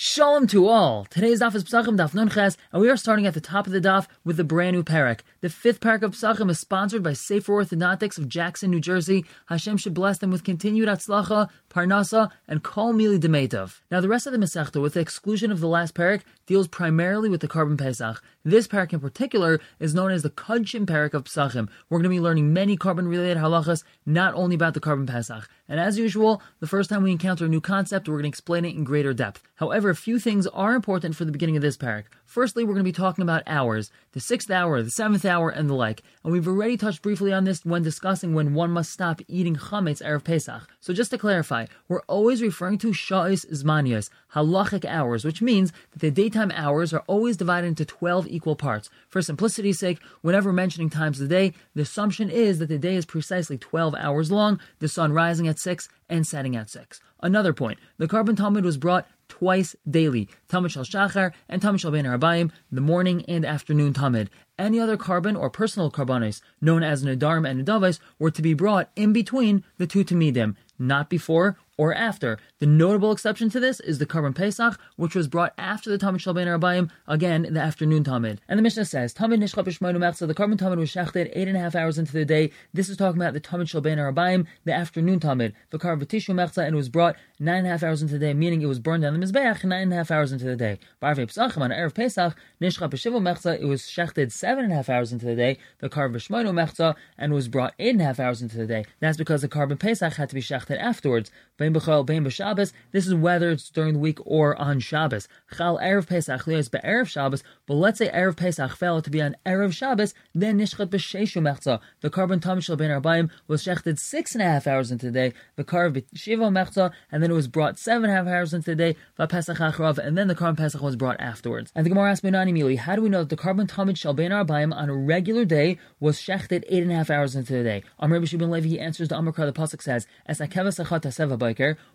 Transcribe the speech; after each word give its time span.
Shalom 0.00 0.46
to 0.46 0.68
all! 0.68 1.06
Today's 1.10 1.40
daf 1.40 1.56
is 1.56 1.64
Pesachim 1.64 1.96
Daf 1.96 2.12
Nunches, 2.12 2.56
and 2.72 2.80
we 2.80 2.88
are 2.88 2.96
starting 2.96 3.26
at 3.26 3.34
the 3.34 3.40
top 3.40 3.66
of 3.66 3.72
the 3.72 3.80
daf 3.80 4.06
with 4.24 4.36
the 4.36 4.44
brand 4.44 4.76
new 4.76 4.84
parak. 4.84 5.22
The 5.40 5.48
fifth 5.48 5.80
parak 5.80 6.02
of 6.02 6.12
Pesachim 6.12 6.48
is 6.50 6.60
sponsored 6.60 7.02
by 7.02 7.14
Sefer 7.14 7.52
Orthodontics 7.52 8.16
of 8.16 8.28
Jackson, 8.28 8.70
New 8.70 8.78
Jersey. 8.78 9.24
Hashem 9.46 9.76
should 9.76 9.94
bless 9.94 10.18
them 10.18 10.30
with 10.30 10.44
continued 10.44 10.86
atzlacha, 10.86 11.48
parnasa, 11.68 12.30
and 12.46 12.62
kol 12.62 12.94
mili 12.94 13.18
demetov. 13.18 13.80
Now, 13.90 14.00
the 14.00 14.06
rest 14.06 14.28
of 14.28 14.32
the 14.32 14.38
Masechta, 14.38 14.80
with 14.80 14.94
the 14.94 15.00
exclusion 15.00 15.50
of 15.50 15.58
the 15.58 15.66
last 15.66 15.96
parak, 15.96 16.20
deals 16.46 16.68
primarily 16.68 17.28
with 17.28 17.40
the 17.40 17.48
korban 17.48 17.76
Pesach. 17.76 18.22
This 18.48 18.66
parak 18.66 18.94
in 18.94 19.00
particular 19.00 19.60
is 19.78 19.94
known 19.94 20.10
as 20.10 20.22
the 20.22 20.30
Kodshim 20.30 20.86
parak 20.86 21.12
of 21.12 21.24
Pesachim. 21.24 21.68
We're 21.90 21.98
going 21.98 22.04
to 22.04 22.08
be 22.08 22.18
learning 22.18 22.54
many 22.54 22.78
korban-related 22.78 23.36
halachas, 23.36 23.84
not 24.06 24.32
only 24.32 24.54
about 24.54 24.72
the 24.72 24.80
korban 24.80 25.06
Pesach. 25.06 25.46
And 25.68 25.78
as 25.78 25.98
usual, 25.98 26.40
the 26.58 26.66
first 26.66 26.88
time 26.88 27.02
we 27.02 27.12
encounter 27.12 27.44
a 27.44 27.48
new 27.48 27.60
concept, 27.60 28.08
we're 28.08 28.14
going 28.14 28.22
to 28.22 28.28
explain 28.30 28.64
it 28.64 28.74
in 28.74 28.84
greater 28.84 29.12
depth. 29.12 29.42
However, 29.56 29.90
a 29.90 29.94
few 29.94 30.18
things 30.18 30.46
are 30.46 30.74
important 30.74 31.14
for 31.14 31.26
the 31.26 31.32
beginning 31.32 31.56
of 31.56 31.62
this 31.62 31.76
parak. 31.76 32.04
Firstly, 32.24 32.64
we're 32.64 32.72
going 32.72 32.84
to 32.84 32.88
be 32.88 32.92
talking 32.92 33.22
about 33.22 33.42
hours, 33.46 33.90
the 34.12 34.20
sixth 34.20 34.50
hour, 34.50 34.82
the 34.82 34.90
seventh 34.90 35.26
hour, 35.26 35.50
and 35.50 35.68
the 35.68 35.74
like. 35.74 36.02
And 36.24 36.32
we've 36.32 36.48
already 36.48 36.78
touched 36.78 37.02
briefly 37.02 37.34
on 37.34 37.44
this 37.44 37.66
when 37.66 37.82
discussing 37.82 38.32
when 38.32 38.54
one 38.54 38.70
must 38.70 38.92
stop 38.92 39.20
eating 39.28 39.56
chametz 39.56 40.02
erev 40.02 40.24
Pesach. 40.24 40.62
So 40.80 40.94
just 40.94 41.10
to 41.10 41.18
clarify, 41.18 41.66
we're 41.86 42.02
always 42.02 42.40
referring 42.40 42.78
to 42.78 42.92
sha'is 42.92 43.44
zmanias, 43.52 44.08
halachic 44.34 44.84
hours, 44.84 45.24
which 45.24 45.42
means 45.42 45.72
that 45.92 46.00
the 46.00 46.10
daytime 46.10 46.52
hours 46.54 46.92
are 46.92 47.04
always 47.06 47.36
divided 47.36 47.66
into 47.66 47.84
12 47.84 48.26
equal 48.28 48.56
parts. 48.56 48.90
For 49.08 49.22
simplicity's 49.22 49.78
sake, 49.78 50.00
whenever 50.22 50.52
mentioning 50.52 50.90
times 50.90 51.20
of 51.20 51.28
the 51.28 51.34
day, 51.34 51.54
the 51.74 51.82
assumption 51.82 52.30
is 52.30 52.58
that 52.58 52.68
the 52.68 52.78
day 52.78 52.96
is 52.96 53.06
precisely 53.06 53.58
12 53.58 53.94
hours 53.94 54.30
long, 54.30 54.60
the 54.78 54.88
sun 54.88 55.12
rising 55.12 55.48
at 55.48 55.58
6 55.58 55.88
and 56.08 56.26
setting 56.26 56.56
at 56.56 56.70
6. 56.70 57.00
Another 57.20 57.52
point, 57.52 57.78
the 57.96 58.06
korban 58.06 58.36
Tamid 58.36 58.62
was 58.62 58.76
brought 58.76 59.08
twice 59.28 59.74
daily, 59.88 60.28
Tamid 60.48 60.70
Shal 60.70 60.84
Shachar 60.84 61.32
and 61.48 61.60
Tamid 61.60 61.80
Shal 61.80 61.90
Ben 61.90 62.04
Arbaim, 62.04 62.50
the 62.70 62.80
morning 62.80 63.24
and 63.26 63.44
afternoon 63.44 63.92
Tamid. 63.92 64.28
Any 64.58 64.78
other 64.80 64.96
korban 64.96 65.38
or 65.38 65.50
personal 65.50 65.90
korbanos, 65.90 66.40
known 66.60 66.82
as 66.82 67.04
Nadarim 67.04 67.48
and 67.48 67.64
Nadavas, 67.64 67.98
were 68.18 68.30
to 68.30 68.42
be 68.42 68.54
brought 68.54 68.90
in 68.96 69.12
between 69.12 69.64
the 69.78 69.86
two 69.86 70.04
Tamidim, 70.04 70.56
not 70.78 71.10
before 71.10 71.56
or 71.78 71.94
after. 71.94 72.38
The 72.58 72.66
notable 72.66 73.12
exception 73.12 73.48
to 73.50 73.60
this 73.60 73.78
is 73.80 73.98
the 73.98 74.06
Korban 74.06 74.34
Pesach, 74.34 74.78
which 74.96 75.14
was 75.14 75.28
brought 75.28 75.54
after 75.56 75.88
the 75.88 75.96
Tamid 75.96 76.20
Shal 76.20 76.34
Ben 76.34 76.48
Arbaim, 76.48 76.90
again 77.06 77.44
in 77.44 77.54
the 77.54 77.60
afternoon 77.60 78.02
Tamid. 78.02 78.38
And 78.48 78.58
the 78.58 78.62
Mishnah 78.62 78.84
says, 78.84 79.14
Tamid 79.14 79.38
Nishcha 79.38 79.64
B'Shmoinu 79.64 79.96
Mechza, 79.96 80.26
the 80.26 80.34
Korban 80.34 80.56
Tamid 80.56 80.78
was 80.78 80.90
shechted 80.90 81.30
eight 81.34 81.46
and 81.46 81.56
a 81.56 81.60
half 81.60 81.76
hours 81.76 81.96
into 81.96 82.12
the 82.12 82.24
day. 82.24 82.50
This 82.74 82.88
is 82.88 82.96
talking 82.96 83.22
about 83.22 83.32
the 83.32 83.40
Tamid 83.40 83.68
Shal 83.68 83.80
Ben 83.80 83.98
Arbaim, 83.98 84.46
the 84.64 84.72
afternoon 84.72 85.20
Tamid. 85.20 85.52
The 85.70 85.78
Korban 85.78 86.04
Tishu 86.04 86.34
Mechza, 86.34 86.66
and 86.66 86.74
it 86.74 86.76
was 86.76 86.88
brought 86.88 87.16
nine 87.38 87.58
and 87.58 87.68
a 87.68 87.70
half 87.70 87.84
hours 87.84 88.02
into 88.02 88.14
the 88.14 88.18
day, 88.18 88.34
meaning 88.34 88.60
it 88.60 88.66
was 88.66 88.80
burned 88.80 89.04
on 89.04 89.18
the 89.18 89.24
Mizbeach 89.24 89.62
nine 89.62 89.82
and 89.82 89.92
a 89.92 89.96
half 89.96 90.10
hours 90.10 90.32
into 90.32 90.44
the 90.44 90.56
day. 90.56 90.80
Barvei 91.00 91.26
Pesachim, 91.26 91.62
on 91.62 91.70
Erev 91.70 91.94
Pesach, 91.94 92.34
Nishcha 92.60 92.90
B'Shivu 92.90 93.20
Mechza, 93.20 93.60
it 93.60 93.66
was 93.66 93.82
shechted 93.82 94.32
seven 94.32 94.64
and 94.64 94.72
a 94.72 94.76
half 94.76 94.88
hours 94.88 95.12
into 95.12 95.26
the 95.26 95.36
day. 95.36 95.58
The 95.78 95.88
Korban 95.88 96.16
B'Shmoinu 96.16 96.52
Mechza, 96.52 96.96
and 97.16 97.32
was 97.32 97.46
brought 97.46 97.74
eight 97.78 97.90
and 97.90 98.02
a 98.02 98.04
half 98.04 98.18
hours 98.18 98.42
into 98.42 98.56
the 98.56 98.66
day. 98.66 98.84
That's 98.98 99.16
because 99.16 99.42
the 99.42 99.48
Korban 99.48 99.78
Pesach 99.78 100.14
had 100.14 100.28
to 100.28 100.34
be 100.34 100.40
shechted 100.68 100.78
afterwards. 100.80 101.30
This 101.58 103.06
is 103.06 103.14
whether 103.14 103.50
it's 103.50 103.68
during 103.70 103.94
the 103.94 103.98
week 103.98 104.18
or 104.24 104.56
on 104.56 104.78
Shabbos. 104.78 105.26
Chal 105.56 105.78
Erev 105.78 106.06
Pesach 106.06 106.46
lias 106.46 106.68
be'erev 106.68 107.08
Shabbos, 107.08 107.42
but 107.66 107.74
let's 107.74 107.98
say 107.98 108.08
Erev 108.10 108.36
Pesach 108.36 108.76
fell 108.76 109.02
to 109.02 109.10
be 109.10 109.20
on 109.20 109.34
Erev 109.44 109.72
Shabbos, 109.72 110.14
then 110.32 110.58
Nishchat 110.58 110.86
b'sheishu 110.86 111.42
mechza. 111.42 111.80
The 112.00 112.10
korban 112.10 112.40
tam 112.40 112.60
shel 112.60 112.76
ben 112.76 112.90
arbaim 112.90 113.28
was 113.48 113.64
shechted 113.64 113.98
six 113.98 114.34
and 114.34 114.42
a 114.42 114.44
half 114.44 114.68
hours 114.68 114.92
into 114.92 115.06
the 115.06 115.12
day, 115.12 115.32
the 115.56 115.64
korban 115.64 116.04
b'shiva 116.14 116.48
mechza, 116.52 116.92
and 117.10 117.22
then 117.22 117.32
it 117.32 117.34
was 117.34 117.48
brought 117.48 117.76
seven 117.76 118.04
and 118.04 118.12
a 118.12 118.16
half 118.16 118.26
hours 118.32 118.54
into 118.54 118.70
the 118.70 118.76
day, 118.76 118.96
Pesach 119.28 119.58
achrav, 119.58 119.98
and 119.98 120.16
then 120.16 120.28
the 120.28 120.36
korban 120.36 120.56
Pesach 120.56 120.80
was 120.80 120.94
brought 120.94 121.20
afterwards. 121.20 121.72
And 121.74 121.84
the 121.84 121.90
Gemara 121.90 122.12
asked 122.12 122.22
Benani 122.22 122.52
Mili, 122.52 122.78
how 122.78 122.94
do 122.94 123.02
we 123.02 123.08
know 123.08 123.24
that 123.24 123.30
the 123.30 123.36
korban 123.36 123.66
tamid 123.68 123.96
shel 123.96 124.14
ben 124.14 124.30
arbaim 124.30 124.72
on 124.72 124.88
a 124.88 124.94
regular 124.94 125.44
day 125.44 125.78
was 125.98 126.20
shechted 126.20 126.62
eight 126.68 126.84
and 126.84 126.92
a 126.92 126.94
half 126.94 127.10
hours 127.10 127.34
into 127.34 127.52
the 127.52 127.64
day? 127.64 127.82
Amr 127.98 128.20
Rabbi 128.20 128.44
Levi, 128.44 128.68
he 128.68 128.78
answers 128.78 129.08
the 129.08 129.16
Amrkar, 129.16 129.44
the 129.44 129.52
Pasuk 129.52 129.82
says, 129.82 130.06
as 130.26 130.38
akevas 130.38 130.84
achat 130.84 131.00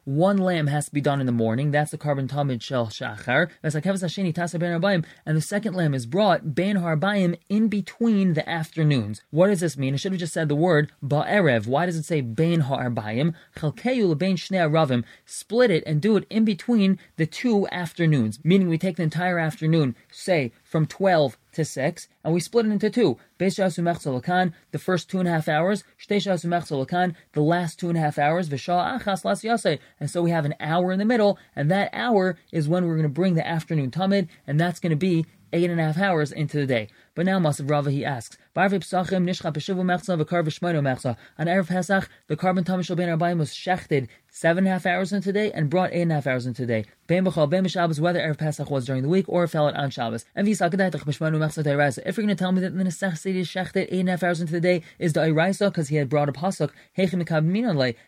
one 0.06 0.38
lamb 0.38 0.68
has 0.68 0.86
to 0.86 0.94
be 0.94 1.02
done 1.02 1.20
in 1.20 1.26
the 1.26 1.32
morning. 1.32 1.72
That's 1.72 1.92
the 1.92 1.98
korban 1.98 2.28
tamid 2.28 2.62
shel 2.62 2.88
shachar. 2.88 3.50
And 5.26 5.38
the 5.38 5.42
second 5.42 5.76
lamb 5.76 5.94
is 5.94 6.06
brought 6.06 6.56
ben 6.56 6.78
harbayim 6.78 7.38
in 7.50 7.68
between 7.68 8.34
the 8.34 8.48
afternoons. 8.50 9.22
What 9.32 9.48
does 9.48 9.62
this 9.62 9.78
mean? 9.78 9.94
I 9.94 9.98
should 9.98 10.12
have 10.12 10.20
just 10.20 10.34
said 10.34 10.50
the 10.50 10.56
word 10.56 10.92
ba'erev. 11.04 11.68
Why 11.68 11.86
does 11.86 11.96
it 11.96 12.06
say 12.06 12.22
ben 12.22 12.64
harbayim? 12.64 13.34
Chalkeyu 13.56 14.14
lebein 14.14 14.36
shnei 14.36 14.70
aravim. 14.70 15.04
Split 15.26 15.72
it 15.72 15.84
and 15.86 16.02
do 16.02 16.18
it 16.18 16.26
in 16.30 16.44
between 16.46 17.00
the 17.18 17.26
two 17.26 17.68
afternoons. 17.72 18.40
Meaning 18.44 18.68
we 18.70 18.78
take 18.78 18.98
the 18.98 19.04
entire 19.04 19.40
afternoon, 19.40 19.96
say 20.12 20.52
from 20.74 20.88
12 20.88 21.38
to 21.52 21.64
6, 21.64 22.08
and 22.24 22.34
we 22.34 22.40
split 22.40 22.66
it 22.66 22.72
into 22.72 22.90
two. 22.90 23.20
The 23.38 23.52
first 24.80 25.08
two 25.08 25.20
and 25.20 25.28
a 25.28 25.32
half 25.32 25.48
hours, 25.48 25.84
the 26.08 27.14
last 27.36 27.80
two 27.80 27.90
and 27.90 27.98
a 27.98 28.02
half 28.02 28.18
hours, 28.18 28.50
Veshalachas 28.50 29.24
las 29.24 29.44
yase. 29.44 29.78
and 30.00 30.10
so 30.10 30.24
we 30.24 30.32
have 30.32 30.46
an 30.46 30.56
hour 30.60 30.92
in 30.92 30.98
the 30.98 31.06
middle, 31.06 31.38
and 31.56 31.70
that 31.70 31.92
hour 31.94 32.40
is 32.52 32.68
when 32.68 32.88
we're 32.88 32.96
going 32.96 33.04
to 33.04 33.10
bring 33.10 33.36
the 33.36 33.48
afternoon 33.48 33.92
tamid, 33.92 34.28
and 34.48 34.60
that's 34.60 34.80
going 34.80 34.90
to 34.90 34.96
be 34.96 35.28
eight 35.54 35.70
and 35.70 35.80
a 35.80 35.84
half 35.84 36.00
hours 36.00 36.32
into 36.32 36.58
the 36.58 36.66
day. 36.66 36.88
But 37.16 37.28
now 37.28 37.40
Masav 37.40 37.70
Rava 37.70 37.92
he 37.92 38.04
asks, 38.04 38.38
On 38.56 38.70
Erev 38.70 38.88
Pesach, 41.68 42.10
the 42.28 42.36
korban 42.36 42.64
tamid 42.64 42.96
ben 42.96 43.20
arbaim 43.20 43.38
was 43.38 43.52
shechted 43.52 44.08
seven 44.30 44.60
and 44.60 44.68
a 44.68 44.72
half 44.72 44.88
hours 44.88 45.14
into 45.14 45.32
the 45.32 45.34
day 45.34 45.52
and 45.52 45.70
brought 45.70 45.92
eight 45.94 46.02
and 46.02 46.12
a 46.12 46.16
half 46.16 46.26
hours 46.26 46.48
into 46.48 46.64
the 46.64 46.68
day. 46.68 46.86
Ben 47.06 47.24
b'chal 47.24 47.48
ben 47.48 47.64
b'Shabbos, 47.64 48.00
whether 48.00 48.20
Erev 48.20 48.40
Pesach 48.40 48.72
was 48.72 48.86
during 48.86 49.04
the 49.04 49.10
week 49.10 49.26
or 49.28 49.46
fell 49.46 49.68
it 49.68 49.76
on 49.76 49.92
Shabbos. 49.92 50.26
And 50.36 50.48
if 50.48 50.60
you're 50.60 50.70
going 50.70 50.90
to 50.90 52.36
tell 52.36 52.52
me 52.52 52.62
that 52.62 52.76
the 52.76 52.84
necessity 52.84 53.40
is 53.40 53.48
shechted 53.48 53.88
eight 53.92 54.00
and 54.00 54.10
a 54.10 54.14
half 54.14 54.24
hours 54.24 54.42
into 54.42 54.54
the 54.54 54.60
day 54.60 54.82
is 54.98 55.14
the 55.14 55.20
Iraisa 55.20 55.70
because 55.70 55.90
he 55.90 55.98
had 55.98 56.10
brought 56.10 56.30
a 56.30 56.32
pasuk, 56.32 56.72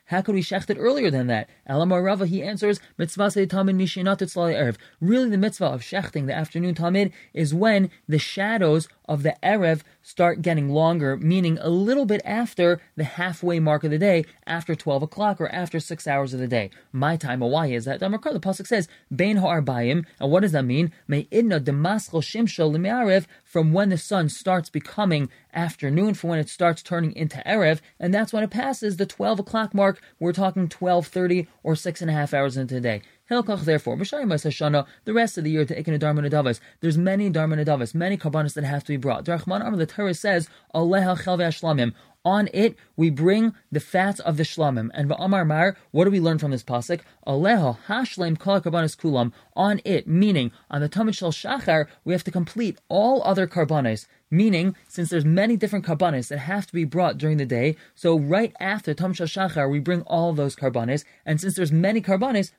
how 0.06 0.22
could 0.22 0.36
we 0.36 0.42
shecht 0.42 0.70
it 0.72 0.78
earlier 0.80 1.12
than 1.12 1.28
that? 1.28 1.50
Elamar 1.70 2.04
Rava, 2.04 2.26
he 2.26 2.42
answers, 2.42 2.80
mitzvah 2.98 3.28
tamid 3.28 3.76
mishinat 3.76 4.18
erev. 4.18 4.78
Really 5.00 5.30
the 5.30 5.38
mitzvah 5.38 5.66
of 5.66 5.82
shechting 5.82 6.26
the 6.26 6.34
afternoon 6.34 6.74
tamid 6.74 7.12
is 7.34 7.54
when 7.54 7.92
the 8.08 8.18
shadows 8.18 8.88
of 9.08 9.24
the 9.24 9.36
Erev 9.44 9.82
start 10.02 10.42
getting 10.42 10.70
longer, 10.70 11.18
meaning 11.18 11.58
a 11.60 11.70
little 11.70 12.06
bit 12.06 12.22
after 12.24 12.80
the 12.96 13.04
halfway 13.04 13.60
mark 13.60 13.84
of 13.84 13.92
the 13.92 13.98
day, 13.98 14.26
after 14.46 14.76
12 14.76 15.04
o'clock 15.04 15.42
or 15.42 15.48
after 15.50 15.80
6 15.80 16.08
hours 16.08 16.34
of 16.34 16.40
the 16.40 16.48
day. 16.48 16.70
My 16.92 17.18
time, 17.18 17.40
why 17.40 17.68
is 17.68 17.86
that? 17.86 18.00
The 18.00 18.10
Pasuk 18.10 18.68
says, 18.68 18.88
Bein 19.14 19.38
ha'arbayim, 19.38 20.06
and 20.20 20.32
what 20.32 20.42
does 20.42 20.52
that 20.52 20.66
mean? 20.66 20.92
May 21.08 21.28
idna 21.32 21.60
demaskal 21.60 22.22
shimshal 22.22 22.72
leme'arev, 22.72 23.26
from 23.44 23.74
when 23.74 23.90
the 23.90 23.98
sun 23.98 24.30
starts 24.30 24.70
becoming 24.70 25.30
afternoon, 25.54 26.14
from 26.14 26.32
when 26.32 26.40
it 26.40 26.50
starts 26.50 26.84
turning 26.84 27.16
into 27.16 27.42
Erev, 27.46 27.80
and 28.00 28.14
that's 28.14 28.34
when 28.34 28.44
it 28.44 28.50
passes 28.50 28.98
the 28.98 29.06
12 29.06 29.40
o'clock 29.40 29.74
mark. 29.74 30.02
We're 30.20 30.34
talking 30.34 30.68
12.30 30.68 31.48
or 31.64 31.76
six 31.76 32.02
and 32.02 32.12
a 32.12 32.14
half 32.14 32.34
hours 32.34 32.58
into 32.58 32.76
the 32.76 32.82
day. 32.82 33.02
Hilkach, 33.30 33.66
therefore, 33.66 33.98
the 33.98 35.14
rest 35.14 35.38
of 35.38 35.44
the 35.44 35.50
year 35.50 35.66
to 35.66 35.84
Ikin 35.84 35.98
Dharma 36.00 36.22
Nadavas. 36.22 36.60
There's 36.82 36.98
many 36.98 37.30
Dharma 37.30 37.56
Nadavas, 37.56 37.96
many 37.96 38.18
Karbanas 38.18 38.54
that 38.54 38.64
have 38.64 38.84
to 38.84 38.94
be 38.94 38.98
brought. 38.98 39.26
Drachman 39.26 39.64
Amr, 39.66 39.78
the 39.78 39.86
Torah 39.86 40.14
says, 40.14 40.48
Aleha. 40.76 41.94
On 42.26 42.50
it, 42.56 42.76
we 42.96 43.12
bring 43.12 43.54
the 43.72 43.80
fats 43.80 44.20
of 44.20 44.38
the 44.38 44.44
shlamim. 44.44 44.90
And 44.96 45.10
Ba'amar 45.10 45.46
Mar, 45.46 45.78
what 45.92 46.06
do 46.06 46.12
we 46.12 46.20
learn 46.20 46.40
from 46.40 46.50
this 46.50 46.64
pasuk? 46.64 47.02
Aleho 47.28 47.78
hashlem 47.88 48.36
kulam. 48.36 49.32
On 49.56 49.80
it, 49.86 50.08
meaning 50.08 50.52
on 50.72 50.82
the 50.82 50.90
Tamid 50.90 51.16
Shal 51.16 51.32
Shachar, 51.32 51.86
we 52.04 52.14
have 52.14 52.24
to 52.24 52.32
complete 52.32 52.80
all 52.90 53.24
other 53.24 53.46
karbanis. 53.46 54.08
Meaning, 54.32 54.76
since 54.88 55.12
there's 55.12 55.24
many 55.24 55.56
different 55.56 55.86
karbanis 55.86 56.30
that 56.30 56.40
have 56.40 56.66
to 56.66 56.74
be 56.74 56.84
brought 56.84 57.20
during 57.20 57.38
the 57.38 57.46
day, 57.46 57.76
so 57.94 58.18
right 58.18 58.54
after 58.60 58.96
Tam 58.96 59.14
Shachar, 59.14 59.70
we 59.70 59.80
bring 59.80 60.02
all 60.02 60.34
those 60.34 60.56
karbanis, 60.56 61.04
and 61.28 61.40
since 61.40 61.56
there's 61.56 61.72
many 61.72 62.02
karbanis, 62.02 62.52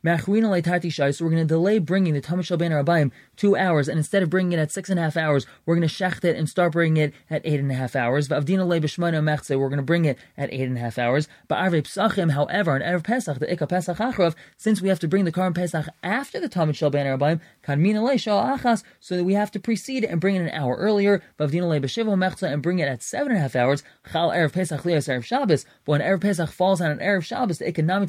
so 1.16 1.24
we're 1.24 1.30
going 1.30 1.42
to 1.42 1.44
delay 1.44 1.78
bringing 1.80 2.14
the 2.14 2.20
Tam 2.20 2.40
Shal 2.40 2.56
Ben 2.56 2.70
Arabayim 2.70 3.10
two 3.36 3.56
hours, 3.56 3.88
and 3.88 3.98
instead 3.98 4.22
of 4.22 4.30
bringing 4.30 4.52
it 4.52 4.60
at 4.60 4.70
six 4.70 4.90
and 4.90 4.98
a 5.00 5.02
half 5.02 5.16
hours, 5.16 5.44
we're 5.64 5.74
going 5.74 5.86
to 5.86 5.92
shecht 5.92 6.24
it 6.24 6.36
and 6.36 6.48
start 6.48 6.72
bringing 6.72 7.02
it 7.02 7.14
at 7.28 7.42
eight 7.44 7.58
and 7.58 7.70
a 7.72 7.74
half 7.74 7.96
hours. 7.96 8.28
But 8.28 8.44
Avdina 8.44 8.64
Leibishmano 8.64 9.20
Mechse, 9.20 9.58
we're 9.58 9.68
going 9.68 9.78
to 9.78 9.82
bring 9.82 10.04
it 10.04 10.18
at 10.36 10.52
eight 10.52 10.68
and 10.68 10.76
a 10.76 10.80
half 10.80 10.98
hours. 10.98 11.26
But 11.48 11.58
Arve 11.58 11.82
Pesachim, 11.82 12.30
however, 12.30 12.72
on 12.72 12.80
Erev 12.80 13.02
Pesach, 13.02 13.40
the 13.40 13.52
Ika 13.52 13.66
Pesach 13.66 13.96
Achrav, 13.98 14.34
since 14.56 14.80
we 14.80 14.88
have 14.88 15.00
to 15.00 15.08
bring 15.08 15.24
the 15.24 15.32
Karm 15.32 15.54
Pesach 15.54 15.86
after 16.04 16.38
the 16.38 16.48
Tamid 16.48 16.76
Shal 16.76 16.90
Ben 16.90 17.06
Arabayim, 17.06 17.40
so 17.66 19.16
that 19.16 19.24
we 19.24 19.34
have 19.34 19.50
to 19.50 19.60
precede 19.60 20.04
and 20.04 20.20
bring 20.20 20.36
it 20.36 20.42
an 20.42 20.50
hour 20.50 20.76
earlier 20.76 21.22
and 21.38 22.62
bring 22.62 22.78
it 22.78 22.88
at 22.88 23.02
seven 23.02 23.32
and 23.32 23.38
a 23.38 23.42
half 23.42 23.56
hours. 23.56 23.82
Chal 24.10 24.30
erev 24.30 24.52
Pesach 24.52 24.82
liyas 24.82 25.08
erev 25.08 25.24
Shabbos. 25.24 25.64
But 25.84 25.92
when 25.92 26.00
erev 26.00 26.20
Pesach 26.20 26.50
falls 26.50 26.80
on 26.80 26.90
an 26.90 26.98
erev 26.98 27.24
Shabbos, 27.24 27.58
the 27.58 27.68
economic 27.68 28.06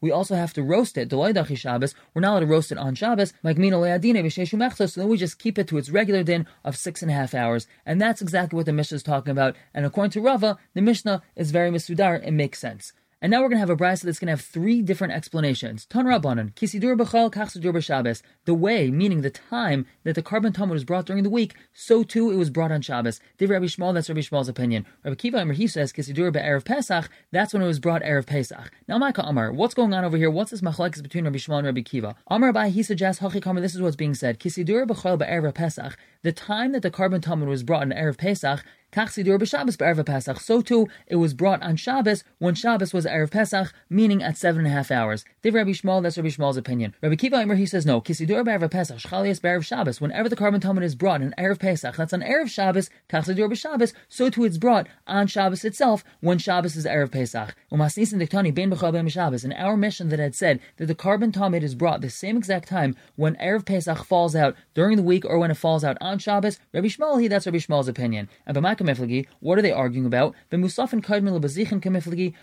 we 0.00 0.10
also 0.10 0.34
have 0.34 0.52
to 0.54 0.62
roast 0.62 0.98
it. 0.98 1.12
We're 1.12 1.32
not 2.20 2.30
allowed 2.32 2.40
to 2.40 2.46
roast 2.46 2.72
it 2.72 2.78
on 2.78 2.94
Shabbos. 2.94 3.32
So 3.42 5.00
then 5.00 5.08
we 5.08 5.16
just 5.16 5.38
keep 5.38 5.58
it 5.58 5.68
to 5.68 5.78
its 5.78 5.90
regular 5.90 6.22
din 6.22 6.46
of 6.64 6.76
six 6.76 7.02
and 7.02 7.10
a 7.10 7.14
half 7.14 7.34
hours, 7.34 7.66
and 7.86 8.00
that's 8.00 8.22
exactly 8.22 8.56
what 8.56 8.66
the 8.66 8.72
Mishnah 8.72 8.96
is 8.96 9.02
talking 9.02 9.30
about. 9.30 9.56
And 9.74 9.86
according 9.86 10.10
to 10.12 10.20
Rava, 10.20 10.58
the 10.74 10.82
Mishnah 10.82 11.22
is 11.36 11.50
very 11.50 11.70
misudar. 11.70 12.20
It 12.26 12.32
makes 12.32 12.58
sense. 12.58 12.92
And 13.22 13.30
now 13.30 13.40
we're 13.40 13.50
going 13.50 13.58
to 13.58 13.60
have 13.60 13.70
a 13.70 13.76
brisa 13.76 14.02
that's 14.02 14.18
going 14.18 14.26
to 14.26 14.32
have 14.32 14.40
three 14.40 14.82
different 14.82 15.12
explanations. 15.12 15.86
Tan 15.86 16.06
Rabbanan, 16.06 16.54
Kisidur 16.54 16.98
B'chal, 16.98 17.32
Kachsidur 17.32 17.72
B'Shabbos. 17.72 18.20
The 18.46 18.52
way, 18.52 18.90
meaning 18.90 19.20
the 19.20 19.30
time 19.30 19.86
that 20.02 20.16
the 20.16 20.24
korban 20.24 20.50
tamid 20.50 20.70
was 20.70 20.82
brought 20.84 21.06
during 21.06 21.22
the 21.22 21.30
week, 21.30 21.54
so 21.72 22.02
too 22.02 22.32
it 22.32 22.34
was 22.34 22.50
brought 22.50 22.72
on 22.72 22.82
Shabbos. 22.82 23.20
Div 23.38 23.50
Rabbi 23.50 23.66
Shmuel, 23.66 23.94
that's 23.94 24.08
Rabbi 24.08 24.22
Shmuel's 24.22 24.48
opinion. 24.48 24.86
Rabbi 25.04 25.14
Kiva 25.14 25.38
Amar, 25.38 25.54
he 25.54 25.68
says, 25.68 25.92
Kisidur 25.92 26.34
B'Erev 26.34 26.64
Pesach, 26.64 27.08
that's 27.30 27.52
when 27.52 27.62
it 27.62 27.66
was 27.68 27.78
brought 27.78 28.02
Erev 28.02 28.26
Pesach. 28.26 28.72
Now, 28.88 28.98
Micah 28.98 29.22
Amar, 29.22 29.52
what's 29.52 29.74
going 29.74 29.94
on 29.94 30.04
over 30.04 30.16
here? 30.16 30.28
What's 30.28 30.50
this 30.50 30.60
machlekes 30.60 31.00
between 31.00 31.22
Rabbi 31.22 31.38
Shmuel 31.38 31.58
and 31.58 31.66
Rabbi 31.66 31.82
Kiva? 31.82 32.16
Amar 32.26 32.52
Abai, 32.52 32.70
he 32.70 32.82
suggests, 32.82 33.22
Hachi 33.22 33.60
this 33.60 33.76
is 33.76 33.80
what's 33.80 33.94
being 33.94 34.14
said. 34.14 34.40
Kisidur 34.40 34.84
B'chal 34.84 35.16
B'Erev 35.16 35.54
Pesach, 35.54 35.96
the 36.22 36.32
time 36.32 36.72
that 36.72 36.82
the 36.82 36.90
korban 36.90 37.20
tamid 37.20 37.46
was 37.46 37.62
brought 37.62 37.84
in 37.84 37.90
Erev 37.90 38.16
Pesach, 38.16 38.64
So 38.94 40.60
too, 40.60 40.88
it 41.06 41.16
was 41.16 41.32
brought 41.32 41.62
on 41.62 41.76
Shabbos 41.76 42.24
when 42.38 42.54
Shabbos 42.54 42.92
was 42.92 43.06
Erev 43.06 43.30
Pesach, 43.30 43.72
meaning 43.88 44.22
at 44.22 44.36
seven 44.36 44.66
and 44.66 44.66
a 44.66 44.70
half 44.70 44.90
hours. 44.90 45.24
Div 45.40 45.54
Rabbi 45.54 45.70
Shmuel, 45.70 46.02
that's 46.02 46.18
Rabbi 46.18 46.28
Shmuel's 46.28 46.58
opinion. 46.58 46.94
Rabbi 47.00 47.14
Kiva 47.14 47.36
Eimer, 47.36 47.56
he 47.56 47.64
says 47.64 47.86
no. 47.86 48.02
Kisidur 48.02 48.44
b'Erev 48.44 48.70
Pesach, 48.70 48.98
Shchalias 48.98 49.40
b'Erev 49.40 49.64
Shabbos. 49.64 50.02
Whenever 50.02 50.28
the 50.28 50.36
korban 50.36 50.60
tamid 50.60 50.82
is 50.82 50.94
brought 50.94 51.22
in 51.22 51.34
Erev 51.38 51.58
Pesach, 51.58 51.96
that's 51.96 52.12
on 52.12 52.20
Erev 52.20 52.50
Shabbos, 52.50 52.90
Kachsidur 53.08 53.50
b'Shabbos, 53.50 53.94
so 54.10 54.28
too 54.28 54.44
it's 54.44 54.58
brought 54.58 54.86
on 55.06 55.26
Shabbos 55.26 55.64
itself 55.64 56.04
when 56.20 56.36
Shabbos 56.36 56.76
is 56.76 56.84
Erev 56.84 57.12
Pesach. 57.12 57.54
Umasnis 57.72 58.12
and 58.12 58.20
Diktani 58.20 58.54
ben 58.54 58.70
b'chal 58.70 58.92
ben 58.92 59.08
Shabbos. 59.08 59.42
In 59.42 59.54
our 59.54 59.76
Mishnah 59.76 60.06
that 60.06 60.18
had 60.18 60.34
said 60.34 60.60
that 60.76 60.84
the 60.84 60.94
korban 60.94 61.32
tamid 61.32 61.62
is 61.62 61.74
brought 61.74 62.02
the 62.02 62.10
same 62.10 62.36
exact 62.36 62.68
time 62.68 62.94
when 63.16 63.36
Erev 63.36 63.64
Pesach 63.64 64.04
falls 64.04 64.36
out 64.36 64.54
during 64.74 64.98
the 64.98 65.02
week 65.02 65.24
or 65.24 65.38
when 65.38 65.50
it 65.50 65.56
falls 65.56 65.82
out 65.82 65.96
on 66.02 66.18
Shabbos, 66.18 66.60
Rabbi 66.74 66.88
Shmuel, 66.88 67.22
he, 67.22 67.28
that's 67.28 67.46
Rabbi 67.46 67.56
Shmuel's 67.56 67.88
opinion. 67.88 68.28
And 68.44 68.54
b'Makam 68.82 69.26
what 69.40 69.58
are 69.58 69.62
they 69.62 69.72
arguing 69.72 70.06
about? 70.06 70.34
The 70.50 70.56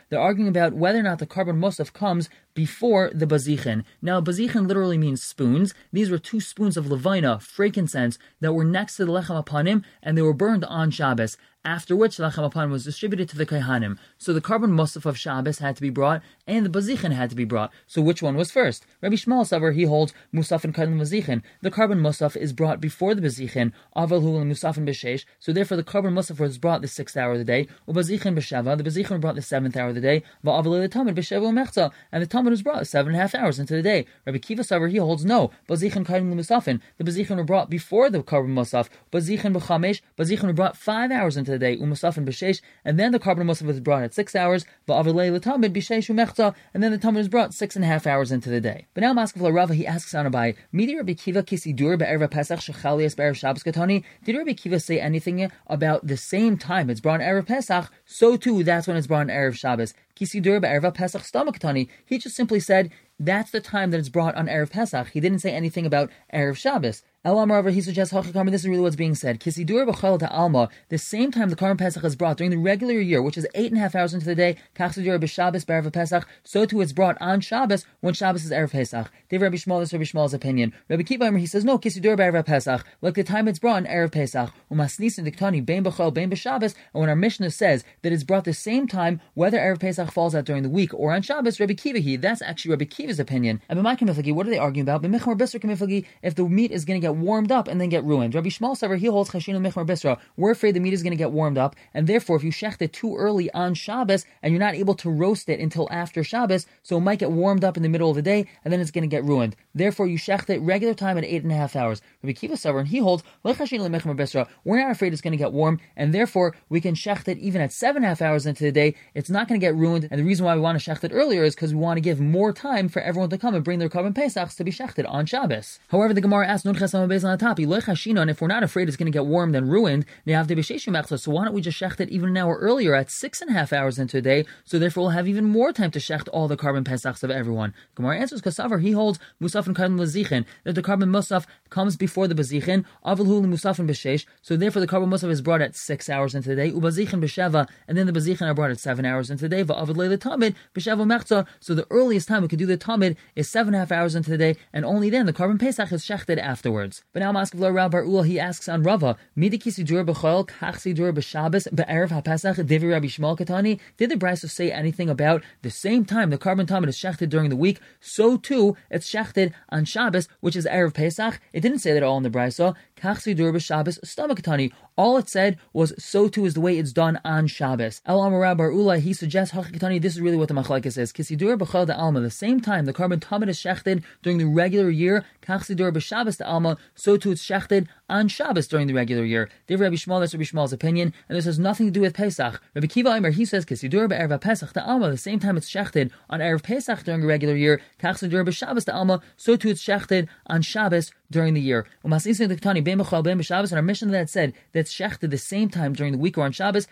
they're 0.10 0.20
arguing 0.20 0.50
about 0.50 0.74
whether 0.74 1.00
or 1.00 1.04
not 1.04 1.20
the 1.20 1.28
korban 1.28 1.60
Musaf 1.60 1.94
comes 1.94 2.30
before 2.54 3.12
the 3.14 3.26
bazichin. 3.26 3.84
Now, 4.02 4.22
bazichin 4.22 4.68
literally 4.68 4.98
means 4.98 5.24
spoons. 5.24 5.74
These 5.94 6.10
were 6.10 6.18
two 6.18 6.42
spoons 6.42 6.78
of 6.78 6.90
levina, 6.90 7.40
frankincense, 7.40 8.18
that 8.42 8.54
were 8.54 8.66
next 8.66 8.98
to 8.98 9.06
the 9.06 9.12
lechem 9.12 9.44
apanim, 9.44 9.84
and 10.02 10.18
they 10.18 10.22
were 10.22 10.34
burned 10.34 10.66
on 10.66 10.92
Shabbos 10.92 11.38
after 11.66 11.96
which 11.96 12.18
the 12.18 12.24
Lechem 12.24 12.72
was 12.72 12.86
distributed 12.86 13.28
to 13.30 13.38
the 13.38 13.46
Kaihanim. 13.46 13.98
So 14.18 14.34
the 14.34 14.42
korban 14.42 14.72
Musaf 14.72 15.06
of 15.06 15.18
Shabbos 15.18 15.60
had 15.60 15.76
to 15.76 15.82
be 15.82 15.90
brought, 15.90 16.22
and 16.48 16.66
the 16.66 16.70
Bazichin 16.70 17.12
had 17.12 17.30
to 17.30 17.36
be 17.36 17.44
brought. 17.44 17.72
So 17.86 18.02
which 18.02 18.22
one 18.22 18.36
was 18.36 18.50
first? 18.50 18.86
Rabbi 19.02 19.16
Shmuel 19.16 19.46
Savar, 19.46 19.74
he 19.74 19.84
holds 19.84 20.14
Musaf 20.34 20.64
and 20.64 20.74
Kailim 20.74 21.00
Bazichin. 21.00 21.42
The 21.62 21.70
korban 21.70 22.00
Musaf 22.00 22.38
is 22.38 22.54
brought 22.54 22.80
before 22.80 23.14
the 23.14 23.22
Bazichin, 23.22 23.74
Aval 23.96 24.22
Hu 24.22 24.38
and 24.38 24.52
Musaf 24.52 24.78
and 24.78 24.88
Beshesh, 24.88 25.26
so 25.40 25.52
therefore 25.52 25.78
the 25.78 25.84
korban 25.84 26.14
Musaf 26.14 26.40
was 26.40 26.58
brought 26.58 26.82
the 26.82 26.88
sixth 26.88 27.18
hour 27.18 27.34
of 27.34 27.38
the 27.38 27.44
day, 27.44 27.68
Ubazichin 27.88 28.36
Beshava, 28.36 28.78
the 28.78 28.84
Bazichin 28.84 29.20
brought 29.20 29.36
the 29.36 29.42
seventh 29.42 29.76
hour 29.76 29.90
of 29.90 29.96
the 29.96 30.02
day, 30.02 30.24
Va'aval 30.46 30.82
the 30.82 30.90
Tamid 30.90 31.16
Besheva 31.16 31.52
Mechza, 31.52 31.92
and 32.12 32.24
the 32.24 32.28
Tamid 32.28 32.52
was 32.52 32.62
brought 32.62 32.88
seven 32.88 33.10
and 33.10 33.18
a 33.18 33.20
half 33.22 33.36
hours 33.36 33.60
into 33.60 33.76
the 33.76 33.82
day. 33.82 34.06
Rabbi 34.26 34.38
Kiva 34.38 34.64
Savar, 34.64 34.90
he 34.90 34.98
holds 34.98 35.26
no, 35.26 35.52
Bazichin 35.68 36.06
Kailim 36.06 36.34
Musafin. 36.34 36.80
The 36.98 37.04
Bazichin 37.04 37.36
were 37.36 37.44
brought 37.44 37.70
before 37.70 38.10
the 38.10 38.24
korban 38.24 38.54
Musaf, 38.54 38.88
Bazichin 39.12 39.54
B'chamesh, 39.54 40.02
Bazichin 40.18 40.44
were 40.44 40.54
brought 40.54 40.78
five 40.78 41.12
hours 41.12 41.36
into 41.36 41.49
the 41.50 41.60
day, 41.60 41.78
Umusafin 41.78 42.26
b'sheish, 42.26 42.62
and 42.86 43.00
then 43.00 43.12
the 43.12 43.20
korban 43.20 43.44
musaf 43.44 43.64
was 43.64 43.80
brought 43.80 44.04
at 44.04 44.14
six 44.14 44.36
hours, 44.36 44.66
va'avilei 44.88 45.32
l'tamid 45.32 45.74
b'sheish 45.74 46.10
umechta, 46.10 46.56
and 46.74 46.82
then 46.82 46.92
the 46.92 46.98
tamid 46.98 47.16
was 47.16 47.28
brought 47.28 47.54
six 47.54 47.76
and 47.76 47.86
a 47.86 47.88
half 47.88 48.08
hours 48.08 48.32
into 48.32 48.50
the 48.50 48.62
day. 48.62 48.88
But 48.94 49.02
now 49.02 49.14
Maskav 49.14 49.54
Rava, 49.54 49.74
he 49.74 49.86
asks 49.86 50.14
on 50.14 50.26
Abai, 50.26 50.56
Midi 50.72 50.96
Rabbi 50.96 51.14
Kiva 51.14 51.44
kisidur 51.44 51.98
be'erev 51.98 52.32
Pesach 52.32 52.60
shechalias 52.60 53.16
be'erev 53.16 53.36
Shabbos 53.36 53.64
katani, 53.64 54.04
did 54.24 54.36
Rabbi 54.36 54.54
Kiva 54.54 54.80
say 54.80 55.00
anything 55.00 55.52
about 55.68 56.08
the 56.08 56.18
same 56.18 56.58
time 56.58 56.90
it's 56.90 57.02
brought 57.02 57.20
erev 57.20 57.46
Pesach, 57.46 57.92
so 58.06 58.38
too 58.38 58.64
that's 58.64 58.88
when 58.88 58.98
it's 58.98 59.08
brought 59.08 59.28
erev 59.28 59.56
Shabbos. 59.56 59.94
Kisidur 60.16 60.62
be'erev 60.62 60.94
Pesach 60.94 61.24
stomach. 61.24 61.60
He 62.06 62.18
just 62.18 62.36
simply 62.36 62.60
said 62.60 62.92
that's 63.20 63.52
the 63.52 63.60
time 63.60 63.92
that 63.92 64.00
it's 64.00 64.10
brought 64.10 64.36
on 64.36 64.48
Erev 64.48 64.70
Pesach. 64.70 65.10
He 65.10 65.20
didn't 65.20 65.40
say 65.40 65.52
anything 65.52 65.86
about 65.86 66.10
Erev 66.34 66.56
Shabbos. 66.56 67.04
Elam 67.26 67.52
Rava, 67.52 67.70
he 67.70 67.82
suggests 67.82 68.14
Hachikam, 68.14 68.50
this 68.50 68.62
is 68.62 68.70
really 68.70 68.82
what's 68.82 68.96
being 68.96 69.14
said. 69.14 69.42
Kisidur 69.42 69.86
b'chal 69.86 70.26
Alma, 70.32 70.70
the 70.88 70.98
same 70.98 71.32
time 71.32 71.50
the 71.50 71.56
Karm 71.58 71.78
Pesach 71.78 72.02
is 72.06 72.16
brought 72.16 72.38
during 72.38 72.50
the 72.50 72.56
regular 72.56 72.94
year, 72.94 73.22
which 73.22 73.38
is 73.38 73.46
eight 73.56 73.74
and 73.74 73.78
a 73.78 73.82
half 73.82 73.94
hours 73.94 74.14
into 74.14 74.26
the 74.26 74.36
day, 74.36 74.56
Kachsidur 74.74 75.20
b'Shabbos 75.20 75.66
b'Erev 75.66 75.92
Pesach, 75.92 76.26
so 76.46 76.64
too 76.64 76.80
it's 76.80 76.94
brought 76.94 77.18
on 77.20 77.42
Shabbos 77.42 77.86
when 78.00 78.14
Shabbos 78.14 78.46
is 78.46 78.52
Erev 78.52 78.72
Pesach. 78.72 79.12
David 79.28 79.44
Rabbi 79.44 79.58
Shmuel, 79.58 79.82
is 79.82 79.92
Rabbi 79.92 80.06
Shmuel's 80.06 80.34
opinion. 80.34 80.74
Rabbi 80.88 81.04
Kiva, 81.04 81.38
he 81.38 81.46
says, 81.46 81.66
no, 81.66 81.78
Kisidur 81.78 82.18
b'Erev 82.18 82.46
Pesach, 82.46 82.86
like 83.02 83.16
the 83.16 83.26
time 83.26 83.50
it's 83.50 83.60
brought 83.60 83.76
on 83.76 83.86
Erev 83.86 84.14
Pesach, 84.14 84.54
umasnis 84.72 85.20
diktani, 85.20 85.66
bein 85.66 85.84
b'chal, 85.84 86.14
bein 86.14 86.30
b'Shabbos, 86.30 86.74
and 86.94 87.02
when 87.02 87.10
our 87.10 87.18
Mishnah 87.18 87.52
says 87.52 87.84
that 88.02 88.14
it's 88.14 88.24
brought 88.24 88.46
the 88.46 88.54
same 88.54 88.88
time, 88.88 89.20
whether 89.34 89.58
Erev 89.58 89.82
Pesach 89.82 90.10
falls 90.14 90.34
out 90.36 90.46
during 90.46 90.64
the 90.64 90.70
week 90.70 90.94
or 90.94 91.12
on 91.12 91.22
Shabbos, 91.22 91.60
Rabbi 91.60 91.74
Kiva, 91.74 92.00
he, 92.00 92.16
that's 92.16 92.42
actually 92.42 92.72
Rabbi 92.72 92.86
Kiva's 92.86 93.20
opinion. 93.20 93.62
And 93.68 93.78
b'mai 93.78 94.34
what 94.34 94.48
are 94.48 94.50
they 94.50 94.58
arguing 94.58 94.88
about? 94.88 95.04
If 95.04 96.36
the 96.36 96.48
meat 96.48 96.72
is 96.72 96.86
going 96.86 97.02
to 97.02 97.06
get 97.06 97.09
warmed 97.16 97.52
up 97.52 97.68
and 97.68 97.80
then 97.80 97.90
get 97.90 98.04
ruined. 98.04 98.36
Rabbi 98.36 98.50
Shmuel 98.50 98.78
Savar, 98.78 98.98
he 98.98 99.08
holds 99.08 99.30
Chashinu 99.30 99.60
Mechmar 99.60 99.86
Bisra. 99.86 100.20
We're 100.38 100.52
afraid 100.52 100.76
the 100.76 100.80
meat 100.80 100.94
is 100.94 101.04
going 101.04 101.12
to 101.12 101.18
get 101.18 101.32
warmed 101.32 101.58
up, 101.58 101.76
and 101.94 102.08
therefore, 102.08 102.38
if 102.38 102.44
you 102.44 102.52
shecht 102.52 102.82
it 102.82 102.94
too 102.94 103.16
early 103.16 103.52
on 103.52 103.74
Shabbos 103.74 104.26
and 104.42 104.52
you're 104.52 104.60
not 104.60 104.76
able 104.76 104.96
to 104.96 105.10
roast 105.10 105.50
it 105.50 105.60
until 105.60 105.88
after 105.92 106.24
Shabbos, 106.24 106.66
so 106.84 106.98
it 106.98 107.02
might 107.02 107.20
get 107.20 107.32
warmed 107.32 107.64
up 107.64 107.78
in 107.78 107.84
the 107.84 107.90
middle 107.90 108.10
of 108.10 108.16
the 108.16 108.22
day, 108.22 108.48
and 108.64 108.72
then 108.72 108.80
it's 108.80 108.92
going 108.92 109.08
to 109.08 109.16
get 109.16 109.24
ruined. 109.24 109.56
Therefore, 109.74 110.08
you 110.08 110.18
shecht 110.18 110.50
it 110.50 110.60
regular 110.62 110.94
time 110.94 111.18
at 111.18 111.24
eight 111.24 111.44
and 111.44 111.52
a 111.52 111.56
half 111.56 111.76
hours. 111.76 112.02
Rabbi 112.24 112.34
Kiva 112.34 112.56
Savar, 112.56 112.80
and 112.80 112.88
he 112.88 113.00
holds 113.00 113.24
We're 113.44 114.80
not 114.80 114.92
afraid 114.92 115.14
it's 115.14 115.22
going 115.22 115.32
to 115.32 115.38
get 115.38 115.54
warm, 115.54 115.80
and 115.96 116.14
therefore 116.14 116.56
we 116.70 116.82
can 116.82 116.96
shecht 116.96 117.28
it 117.28 117.38
even 117.38 117.62
at 117.62 117.72
seven 117.72 118.04
and 118.04 118.06
a 118.06 118.10
half 118.10 118.22
hours 118.22 118.46
into 118.46 118.64
the 118.64 118.72
day. 118.72 118.96
It's 119.14 119.30
not 119.30 119.48
going 119.48 119.60
to 119.60 119.66
get 119.66 119.76
ruined, 119.76 120.08
and 120.10 120.20
the 120.20 120.26
reason 120.26 120.46
why 120.46 120.56
we 120.56 120.62
want 120.62 120.80
to 120.80 120.90
shecht 120.90 121.04
it 121.04 121.12
earlier 121.14 121.44
is 121.44 121.56
because 121.56 121.74
we 121.74 121.80
want 121.80 121.98
to 121.98 122.02
give 122.02 122.20
more 122.20 122.54
time 122.54 122.90
for 122.90 123.02
everyone 123.02 123.30
to 123.30 123.38
come 123.38 123.56
and 123.56 123.64
bring 123.64 123.80
their 123.80 123.90
korban 123.90 124.14
pesachs 124.14 124.56
to 124.58 124.64
be 124.64 124.72
shechted 124.72 125.06
on 125.10 125.26
Shabbos. 125.26 125.80
However, 125.90 126.14
the 126.14 126.22
Gemara 126.22 126.48
asks 126.48 126.66
on 127.04 127.10
the 127.10 127.38
top, 127.38 127.60
and 127.60 128.30
if 128.30 128.42
we're 128.42 128.48
not 128.48 128.64
afraid 128.64 128.88
it's 128.88 128.98
going 128.98 129.12
to 129.12 129.16
get 129.16 129.26
warmed 129.26 129.56
and 129.56 129.72
ruined, 129.72 130.06
so 130.28 131.32
why 131.32 131.46
don't 131.46 131.54
we 131.54 131.62
just 131.62 131.80
shecht 131.80 132.00
it 132.00 132.10
even 132.10 132.30
an 132.30 132.38
hour 132.38 132.58
earlier 132.58 132.96
at 132.96 133.10
six 133.10 133.42
and 133.42 133.50
a 133.50 133.54
half 133.54 133.72
hours 133.72 133.98
into 133.98 134.18
a 134.18 134.22
day, 134.22 134.46
so 134.66 134.78
therefore 134.78 135.04
we'll 135.04 135.12
have 135.12 135.28
even 135.28 135.46
more 135.46 135.72
time 135.72 135.92
to 135.92 136.00
shecht 136.00 136.28
all 136.34 136.48
the 136.48 136.58
korban 136.58 136.84
pesachs 136.84 137.24
of 137.24 137.32
everyone. 137.32 137.74
Gemara 137.96 138.20
answers 138.20 138.42
Kasavar, 138.42 138.82
he 138.82 138.92
holds 138.92 139.20
Musaf 139.42 139.68
and 139.68 139.76
Karban 139.76 140.00
Lazichin, 140.00 140.46
that 140.64 140.76
the 140.76 140.84
korban 140.84 141.10
Musaf 141.10 141.46
comes 141.70 141.96
before 141.96 142.28
the 142.28 142.36
Bazichin, 142.36 142.86
Avalhul 143.06 143.46
Musaf 143.46 143.80
and 143.80 143.90
Beshesh, 143.90 144.26
so 144.42 144.58
therefore 144.58 144.82
the 144.82 144.88
korban 144.88 145.08
Musaf 145.08 145.30
is 145.30 145.42
brought 145.42 145.62
at 145.62 145.76
six 145.76 146.10
hours 146.10 146.36
into 146.36 146.50
the 146.50 146.56
day, 146.56 146.72
Ubazichin 146.72 147.22
Besheva, 147.22 147.68
and 147.88 147.98
then 147.98 148.08
the 148.08 148.14
Bazichin 148.14 148.48
are 148.48 148.54
brought 148.54 148.72
at 148.72 148.80
seven 148.80 149.06
hours 149.06 149.30
into 149.30 149.48
the 149.48 149.50
day, 149.50 149.64
Va'avadle 149.64 150.10
the 150.10 150.18
Tamid, 150.18 150.56
Besheva 150.76 151.06
Mechza, 151.06 151.46
so 151.60 151.74
the 151.74 151.88
earliest 151.90 152.28
time 152.28 152.42
we 152.42 152.48
could 152.48 152.60
do 152.60 152.66
the 152.66 152.78
Tamid 152.78 153.16
is 153.36 153.50
seven 153.50 153.70
and 153.70 153.76
a 153.76 153.80
half 153.80 153.92
hours 153.92 154.16
into 154.16 154.30
the 154.30 154.38
day, 154.38 154.56
and 154.74 154.84
only 154.84 155.10
then 155.10 155.26
the 155.26 155.34
korban 155.34 155.60
Pesach 155.60 155.92
is 155.92 156.04
shechted 156.04 156.40
afterwards. 156.40 156.89
But 157.14 157.20
now 157.20 157.32
Maskav 157.32 157.60
Rabbar 157.60 158.06
Ula, 158.06 158.24
he 158.26 158.40
asks 158.40 158.68
on 158.68 158.84
Rava, 158.84 159.18
Midikisidur 159.38 160.06
b'chol, 160.06 160.48
kachsidur 160.48 161.14
b'Shabbos, 161.14 161.74
be'erev 161.74 162.10
ha'pesach, 162.10 162.58
Rabbi 162.58 163.08
Shmuel 163.08 163.38
Katani, 163.38 163.80
did 163.98 164.10
the 164.10 164.16
Brisa 164.16 164.50
say 164.50 164.72
anything 164.72 165.10
about 165.10 165.44
the 165.62 165.70
same 165.70 166.06
time 166.06 166.30
the 166.30 166.38
korban 166.38 166.66
tamid 166.66 166.88
is 166.88 166.98
shechted 166.98 167.30
during 167.30 167.50
the 167.50 167.56
week, 167.56 167.80
so 168.00 168.38
too 168.38 168.76
it's 168.90 169.10
shechted 169.10 169.54
on 169.70 169.86
Shabbos, 169.86 170.28
which 170.40 170.56
is 170.56 170.66
Erev 170.66 170.94
Pesach? 170.94 171.40
It 171.54 171.62
didn't 171.62 171.80
say 171.80 171.94
that 171.94 172.04
all 172.04 172.18
in 172.18 172.24
the 172.24 172.30
Brisa. 172.30 172.76
Kachsidur 173.00 173.54
b'Shabbos, 173.54 174.06
stomach 174.06 174.42
Katani. 174.42 174.72
All 174.98 175.18
it 175.18 175.30
said 175.30 175.58
was, 175.72 175.94
so 176.04 176.28
too 176.28 176.46
is 176.46 176.54
the 176.54 176.62
way 176.62 176.78
it's 176.78 176.92
done 176.92 177.20
on 177.24 177.48
Shabbos. 177.48 178.02
El 178.06 178.22
Amar 178.22 178.56
Bar 178.56 178.72
Ula, 178.72 179.00
he 179.00 179.14
suggests, 179.14 179.56
Hachikatani, 179.56 180.02
this 180.02 180.16
is 180.16 180.22
really 180.22 180.36
what 180.36 180.50
the 180.50 180.54
Machlaikis 180.54 180.94
says. 180.94 181.14
Kisidur 181.14 181.58
b'chol 181.58 181.88
the 181.88 181.96
Alma, 181.96 182.20
the 182.20 182.30
same 182.30 182.60
time 182.60 182.86
the 182.86 182.94
korban 182.94 183.20
tamid 183.20 183.48
is 183.48 183.58
shechted 183.58 184.04
during 184.22 184.38
the 184.38 184.46
regular 184.46 184.90
year, 184.90 185.26
Kachsidur 185.42 185.92
b'Shabbos 185.94 186.38
the 186.38 186.46
Alma, 186.46 186.78
so 186.96 187.16
too 187.16 187.32
it's 187.32 187.46
shechted 187.46 187.88
on 188.10 188.28
Shabbos 188.28 188.68
during 188.68 188.88
the 188.88 188.94
regular 188.94 189.24
year. 189.24 189.50
Div 189.68 189.80
Rabbi 189.80 189.96
Shmuel, 189.96 190.20
that's 190.20 190.34
Rabbi 190.34 190.44
Shmuel's 190.44 190.74
opinion, 190.74 191.14
and 191.30 191.38
this 191.38 191.46
has 191.46 191.60
nothing 191.60 191.86
to 191.88 191.92
do 191.92 192.02
with 192.02 192.14
Pesach. 192.14 192.62
Rabbi 192.76 192.88
Kiva 192.88 193.10
Eimer, 193.12 193.34
he 193.34 193.46
says, 193.46 193.66
Kisidur 193.66 194.10
be'erva 194.10 194.42
Pesach 194.42 194.74
the 194.74 194.84
Alma, 194.84 195.10
the 195.10 195.18
same 195.18 195.40
time 195.40 195.56
it's 195.56 195.70
shechted 195.70 196.12
on 196.30 196.40
Erev 196.40 196.64
Pesach 196.64 197.04
during 197.04 197.24
a 197.24 197.28
regular 197.28 197.56
year, 197.56 197.82
Kachsidur 198.02 198.46
b'Shabbos 198.46 198.86
the 198.86 198.94
Alma, 198.94 199.22
so 199.38 199.56
too 199.56 199.70
it's 199.70 199.84
shechted 199.84 200.28
on 200.48 200.62
Shabbos 200.62 201.12
during 201.32 201.54
the 201.54 201.62
year. 201.62 201.86
And 202.04 202.14
our 202.14 203.82
Mishnah 203.82 204.12
that 204.12 204.30
said 204.30 204.54
that's 204.74 204.94
shechted 204.94 205.30
the 205.30 205.38
same 205.38 205.70
time 205.70 205.94
during 205.94 206.14
the 206.14 206.18
week 206.18 206.38
or 206.38 206.44
on 206.44 206.52
Shabbos, 206.52 206.88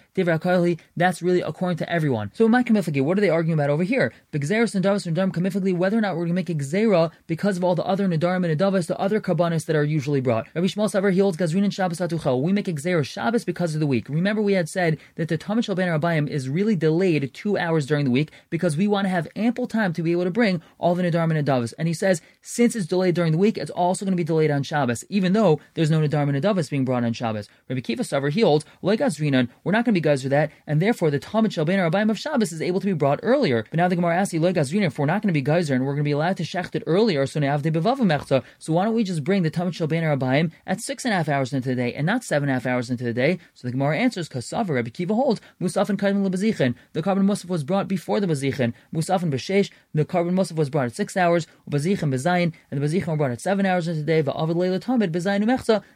that's 0.96 1.22
really 1.22 1.42
according 1.42 1.78
to 1.78 1.90
everyone. 1.92 2.32
So 2.34 2.48
my 2.48 2.64
what 2.64 3.18
are 3.18 3.22
they 3.22 3.30
arguing 3.30 3.60
about 3.60 3.70
over 3.70 3.84
here? 3.84 4.14
And 4.34 4.86
and 4.86 5.78
whether 5.78 5.98
or 5.98 6.02
not 6.02 6.16
we're 6.16 6.26
going 6.26 6.30
to 6.30 6.34
make 6.34 6.50
a 6.50 7.12
because 7.28 7.58
of 7.58 7.64
all 7.64 7.76
the 7.76 7.84
other 7.84 8.08
Nadarim 8.08 8.50
and 8.50 8.60
Adavas, 8.60 8.88
the 8.88 9.00
other 9.00 9.20
karbanis 9.20 9.66
that 9.66 9.76
are 9.76 9.84
usually 9.84 10.22
brought. 10.22 10.48
He 10.56 11.20
holds 11.20 11.42
and 11.42 11.74
Shabbos. 11.74 12.02
We 12.42 12.54
make 12.54 12.68
a 12.68 13.04
Shabbos 13.04 13.44
because 13.46 13.74
of 13.74 13.80
the 13.80 13.88
week. 13.88 14.10
Remember 14.10 14.42
we 14.42 14.54
had 14.54 14.70
said 14.70 14.98
that 15.16 15.28
the 15.28 15.38
Tamid 15.38 15.64
Shalban 15.64 16.00
Rabbayim 16.00 16.28
is 16.28 16.50
really 16.50 16.76
delayed 16.76 17.34
two 17.34 17.58
hours 17.58 17.86
during 17.86 18.06
the 18.06 18.12
week 18.12 18.32
because 18.50 18.78
we 18.78 18.88
want 18.88 19.06
to 19.06 19.10
have 19.10 19.28
ample 19.36 19.68
time 19.68 19.94
to 19.94 20.04
be 20.04 20.12
able 20.12 20.24
to 20.26 20.32
bring 20.32 20.62
all 20.78 20.96
the 20.96 21.04
Nadarim 21.04 21.36
and 21.36 21.48
Adavas. 21.48 21.74
And 21.78 21.88
he 21.88 21.94
says, 21.94 22.22
since 22.42 22.76
it's 22.76 22.86
delayed 22.86 23.16
during 23.16 23.32
the 23.32 23.38
week, 23.38 23.58
it's 23.58 23.72
also 23.72 24.06
going 24.06 24.14
to 24.14 24.24
be 24.24 24.27
delayed 24.28 24.52
on 24.52 24.64
Shabbos, 24.64 25.04
even 25.10 25.34
though 25.34 25.60
there's 25.74 25.90
no 25.90 26.00
Nadar 26.00 26.24
and 26.30 26.42
Nadavis 26.42 26.70
being 26.70 26.86
brought 26.86 27.04
on 27.04 27.14
Shabbos. 27.14 27.50
Rabbi 27.70 27.82
Kiva 27.82 28.04
Savar, 28.04 28.32
he 28.32 28.42
holds, 28.42 28.66
like 28.82 29.00
Azrinan, 29.00 29.50
we're 29.64 29.72
not 29.72 29.86
going 29.86 29.96
to 29.96 30.00
be 30.00 30.02
guys 30.02 30.24
for 30.24 30.30
that, 30.30 30.52
and 30.68 30.82
therefore 30.82 31.10
the 31.10 31.20
Tamid 31.20 31.48
Shalbein 31.48 31.80
Rabbaim 31.80 32.12
of 32.12 32.20
Shabbos 32.20 32.52
is 32.52 32.62
able 32.62 32.80
to 32.80 32.86
be 32.86 32.94
brought 32.94 33.20
earlier. 33.24 33.66
But 33.70 33.78
now 33.78 33.88
the 33.88 33.96
Gemara 33.96 34.18
asks 34.18 34.34
like 34.34 34.56
Azrinan, 34.56 34.88
if 34.88 35.00
we're 35.00 35.06
not 35.06 35.22
going 35.22 35.30
to 35.30 35.34
be 35.34 35.42
geyser 35.42 35.74
and 35.74 35.86
we're 35.86 35.94
going 35.94 36.04
to 36.04 36.08
be 36.08 36.12
allowed 36.12 36.38
to 36.38 36.44
shecht 36.44 36.76
it 36.76 36.84
earlier, 36.86 37.26
so 37.26 37.38
so 38.60 38.74
why 38.74 38.86
don't 38.86 38.94
we 38.94 39.04
just 39.04 39.24
bring 39.24 39.44
the 39.44 39.52
Tamid 39.52 39.72
Shalbein 39.72 40.04
Rabbaim 40.04 40.52
at 40.66 40.82
six 40.82 41.06
and 41.06 41.14
a 41.14 41.18
half 41.18 41.30
hours 41.30 41.54
into 41.54 41.70
the 41.70 41.76
day 41.76 41.94
and 41.94 42.06
not 42.06 42.24
seven 42.24 42.50
and 42.50 42.58
a 42.58 42.60
half 42.60 42.66
hours 42.66 42.90
into 42.90 43.04
the 43.04 43.14
day? 43.14 43.40
So 43.54 43.68
the 43.68 43.72
Gemara 43.72 43.98
answers, 43.98 44.28
Kasavar, 44.28 44.76
Rabbi 44.76 44.90
Kiva 44.90 45.14
holds, 45.14 45.40
Musaf 45.62 45.90
and 45.90 46.00
Kaidim 46.00 46.28
Lebazichin. 46.28 46.76
The 46.94 47.02
korban 47.02 47.24
Musaf 47.24 47.48
was 47.48 47.64
brought 47.64 47.88
before 47.88 48.20
the 48.20 48.28
Bazichin. 48.28 48.74
Musaf 48.94 49.24
and 49.24 49.32
Beshesh, 49.32 49.72
the 49.94 50.06
korban 50.06 50.34
Musaf 50.34 50.56
was 50.56 50.70
brought 50.70 50.88
at 50.88 50.96
six 50.96 51.16
hours, 51.16 51.48
Bazichin 51.70 52.14
Bezayin, 52.14 52.54
and 52.72 52.82
the 52.82 52.86
Bazichin 52.86 53.08
were 53.08 53.18
brought 53.18 53.32
at 53.32 53.42
seven 53.42 53.66
hours 53.66 53.88
into 53.88 54.02
the 54.02 54.06
day, 54.06 54.17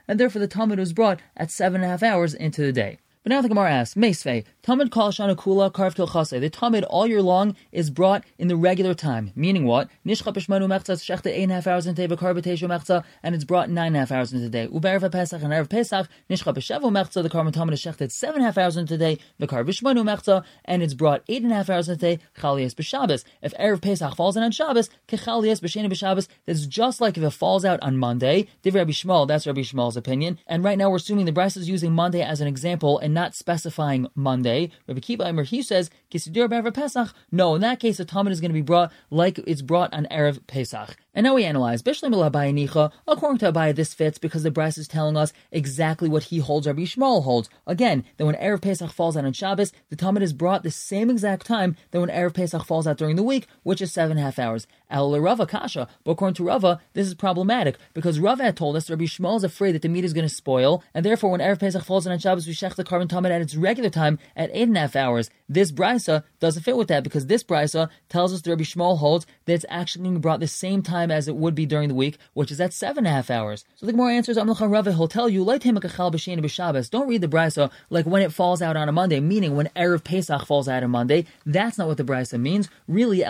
And 0.08 0.20
therefore 0.20 0.40
the 0.40 0.48
Tamid 0.48 0.78
was 0.78 0.94
brought 0.94 1.20
at 1.38 1.52
seven 1.52 1.82
and 1.82 1.86
a 1.86 1.88
half 1.90 2.04
hours 2.04 2.34
into 2.34 2.62
the 2.62 2.72
day. 2.72 3.00
But 3.24 3.30
now 3.30 3.42
the 3.42 3.50
Gemara 3.50 3.72
asks, 3.72 3.96
Meisvei, 3.96 4.46
Tamid 4.64 4.92
Kal 4.92 5.12
Shana 5.12 5.36
Kula 5.36 5.72
Karv 5.72 5.96
Kilchase. 5.96 6.40
The 6.40 6.48
Tamid 6.48 6.86
all 6.88 7.08
year 7.08 7.24
long 7.24 7.56
is 7.72 7.90
brought 7.90 8.24
in 8.38 8.48
the 8.48 8.56
regular 8.56 8.94
time. 8.94 9.32
Meaning 9.36 9.66
what? 9.66 9.90
Nishcha 10.06 10.32
Pishmanu 10.32 10.68
Mechza 10.68 10.94
Shechta 10.94 11.32
eight 11.32 11.42
and 11.42 11.52
a 11.52 11.56
half 11.56 11.66
hours 11.66 11.88
into 11.88 12.08
the 12.08 12.16
Karv 12.16 12.40
Teshu 12.44 12.68
Mechza, 12.68 13.04
and 13.24 13.34
it's 13.34 13.44
brought 13.44 13.72
nine 13.72 13.88
and 13.88 13.96
a 13.96 14.00
half 14.00 14.12
hours 14.12 14.32
into 14.32 14.44
the 14.44 14.52
day. 14.52 14.68
Uberev 14.68 15.12
Pesach 15.12 15.42
and 15.42 15.52
Erev 15.52 15.68
Pesach, 15.68 16.08
Nishcha 16.30 16.54
Pishavu 16.54 16.92
Mechza, 16.92 17.24
the 17.24 17.30
Karv 17.30 17.52
Talmud 17.52 17.74
is 17.74 17.82
Shechta 17.82 18.12
seven 18.12 18.36
and 18.36 18.44
a 18.44 18.46
half 18.46 18.58
hours 18.60 18.78
into 18.78 18.98
the 18.98 19.04
day, 19.04 19.20
the 19.40 19.48
Karv 19.48 19.68
Bishmanu 19.68 20.04
Mechza, 20.04 20.44
and 20.66 20.84
it's 20.84 20.94
brought 20.94 21.24
eight 21.28 21.42
and 21.42 21.52
a 21.52 21.56
half 21.56 21.72
hours 21.72 21.90
into 21.90 22.00
the 22.00 22.18
day, 22.18 22.24
Chalias 22.40 22.76
B'Shabbos. 22.76 23.24
If 23.42 23.56
Erev 23.56 23.82
Pesach 23.82 24.16
falls 24.16 24.38
in 24.38 24.44
on 24.44 24.52
Shabbos, 24.52 24.92
Kechalias 25.08 25.60
B'Sheni 25.60 25.92
B'Shabbos, 25.92 26.28
that's 26.46 26.68
just 26.68 27.02
like 27.02 27.18
if 27.18 27.24
it 27.24 27.32
falls 27.32 27.66
out 27.66 27.80
on 27.82 27.98
Monday. 27.98 28.48
Div 28.62 28.76
Rabbi 28.76 28.92
Shmuel, 28.92 29.28
that's 29.28 29.48
Rabbi 29.48 29.62
Shmuel's 29.62 29.98
opinion. 29.98 30.38
And 30.46 30.64
right 30.64 30.78
now 30.78 30.92
we're 30.92 30.98
assuming 30.98 31.26
the 31.26 31.32
brisa 31.32 31.58
is 31.58 31.68
using 31.68 31.94
Monday 31.94 32.22
as 32.22 32.42
an 32.42 32.48
example 32.48 33.00
and 33.00 33.12
not 33.16 33.34
specifying 33.34 34.06
Monday. 34.14 34.51
Rabbi 34.88 35.00
Kiva 35.00 35.26
Eimer, 35.26 35.46
he 35.46 35.62
says, 35.62 35.90
Kisidur 36.12 36.74
Pesach. 36.74 37.14
No, 37.32 37.56
in 37.56 37.62
that 37.62 37.80
case, 37.80 37.98
the 37.98 38.06
Tamid 38.06 38.32
is 38.32 38.42
going 38.42 38.52
to 38.52 38.54
be 38.54 38.62
brought 38.62 38.92
like 39.10 39.40
it's 39.40 39.62
brought 39.62 39.94
on 39.94 40.08
Erev 40.12 40.46
Pesach. 40.48 40.98
And 41.14 41.26
now 41.26 41.36
we 41.36 41.44
analyze. 41.44 41.82
According 41.82 42.14
to 42.16 43.52
Abai, 43.52 43.76
this 43.76 43.94
fits 43.94 44.18
because 44.18 44.44
the 44.44 44.52
brisa 44.52 44.78
is 44.78 44.88
telling 44.88 45.18
us 45.18 45.34
exactly 45.52 46.08
what 46.08 46.24
he 46.24 46.40
holds, 46.40 46.68
Rabbi 46.68 46.84
Shmuel 46.84 47.24
holds. 47.24 47.50
Again, 47.68 48.06
that 48.16 48.26
when 48.26 48.36
Erev 48.36 48.62
Pesach 48.62 48.92
falls 48.92 49.18
out 49.18 49.26
on 49.26 49.34
Shabbos, 49.34 49.74
the 49.90 49.98
Tamid 49.98 50.22
is 50.22 50.32
brought 50.32 50.64
the 50.64 50.72
same 50.72 51.10
exact 51.10 51.46
time 51.46 51.76
that 51.92 52.00
when 52.00 52.10
Erev 52.10 52.34
Pesach 52.34 52.64
falls 52.64 52.88
out 52.88 52.98
during 52.98 53.18
the 53.18 53.24
week, 53.24 53.48
which 53.64 53.82
is 53.82 53.92
seven 53.92 54.12
and 54.12 54.22
a 54.22 54.24
half 54.24 54.40
hours. 54.40 54.68
Al 54.90 55.18
Rava 55.20 55.46
Kasha. 55.46 55.88
But 56.04 56.12
according 56.12 56.36
to 56.36 56.44
Rava, 56.44 56.82
this 56.94 57.08
is 57.08 57.14
problematic 57.14 57.78
because 57.94 58.20
Rava 58.20 58.44
had 58.44 58.58
told 58.58 58.76
us 58.76 58.90
Rabbi 58.90 59.06
Shmuel 59.06 59.38
is 59.38 59.44
afraid 59.44 59.74
that 59.74 59.82
the 59.82 59.90
meat 59.90 60.06
is 60.06 60.14
going 60.14 60.28
to 60.28 60.34
spoil, 60.34 60.84
and 60.94 61.06
therefore 61.06 61.32
when 61.32 61.42
Erev 61.42 61.60
Pesach 61.60 61.84
falls 61.84 62.08
out 62.08 62.14
on 62.14 62.20
Shabbos, 62.20 62.48
we 62.48 62.54
shech 62.54 62.76
the 62.76 62.84
korban 62.84 63.08
Tamid 63.08 63.32
at 63.32 63.42
its 63.42 63.56
regular 63.56 63.90
time 63.90 64.20
at 64.42 64.50
eight 64.54 64.68
and 64.68 64.78
a 64.78 64.82
half 64.82 64.96
hours. 64.96 65.30
This 65.48 65.72
brisa 65.72 66.24
doesn't 66.40 66.64
fit 66.64 66.78
with 66.78 66.88
that 66.88 67.04
because 67.04 67.26
this 67.28 67.44
brisa 67.44 67.90
tells 68.08 68.34
us 68.34 68.42
that 68.42 68.50
Rabbi 68.50 68.64
Shmuel 68.64 68.98
holds 68.98 69.26
that 69.46 69.54
it's 69.54 69.66
actually 69.70 70.04
being 70.04 70.20
brought 70.20 70.40
the 70.40 70.48
same 70.48 70.82
time 70.82 71.12
as 71.12 71.28
it 71.28 71.36
would 71.36 71.56
be 71.56 71.66
during 71.66 71.90
the 71.90 71.96
week, 71.96 72.18
which 72.34 72.52
is 72.52 72.62
at 72.62 72.74
seven 72.74 73.06
and 73.06 73.08
a 73.08 73.12
half 73.12 73.30
hours. 73.30 73.66
So 73.76 73.86
the 73.86 73.92
Gemara 73.92 74.14
answers, 74.14 74.38
Amlcha 74.38 74.72
Rava, 74.72 74.94
he'll 74.94 75.08
tell 75.08 75.28
you. 75.28 75.44
Don't 75.44 77.08
read 77.08 77.22
the 77.22 77.28
brisa 77.28 77.72
like 77.90 78.06
when 78.06 78.22
it 78.22 78.32
falls 78.34 78.62
out 78.62 78.78
on 78.78 78.88
a 78.88 78.92
Monday, 78.92 79.20
meaning 79.20 79.56
when 79.56 79.70
Erev 79.76 80.04
Pesach 80.04 80.46
falls 80.46 80.68
out 80.68 80.84
on 80.84 80.92
Monday. 80.92 81.26
That's 81.46 81.78
not 81.78 81.88
what 81.88 81.98
the 81.98 82.04
brisa 82.04 82.40
means. 82.40 82.70
Really, 82.88 83.22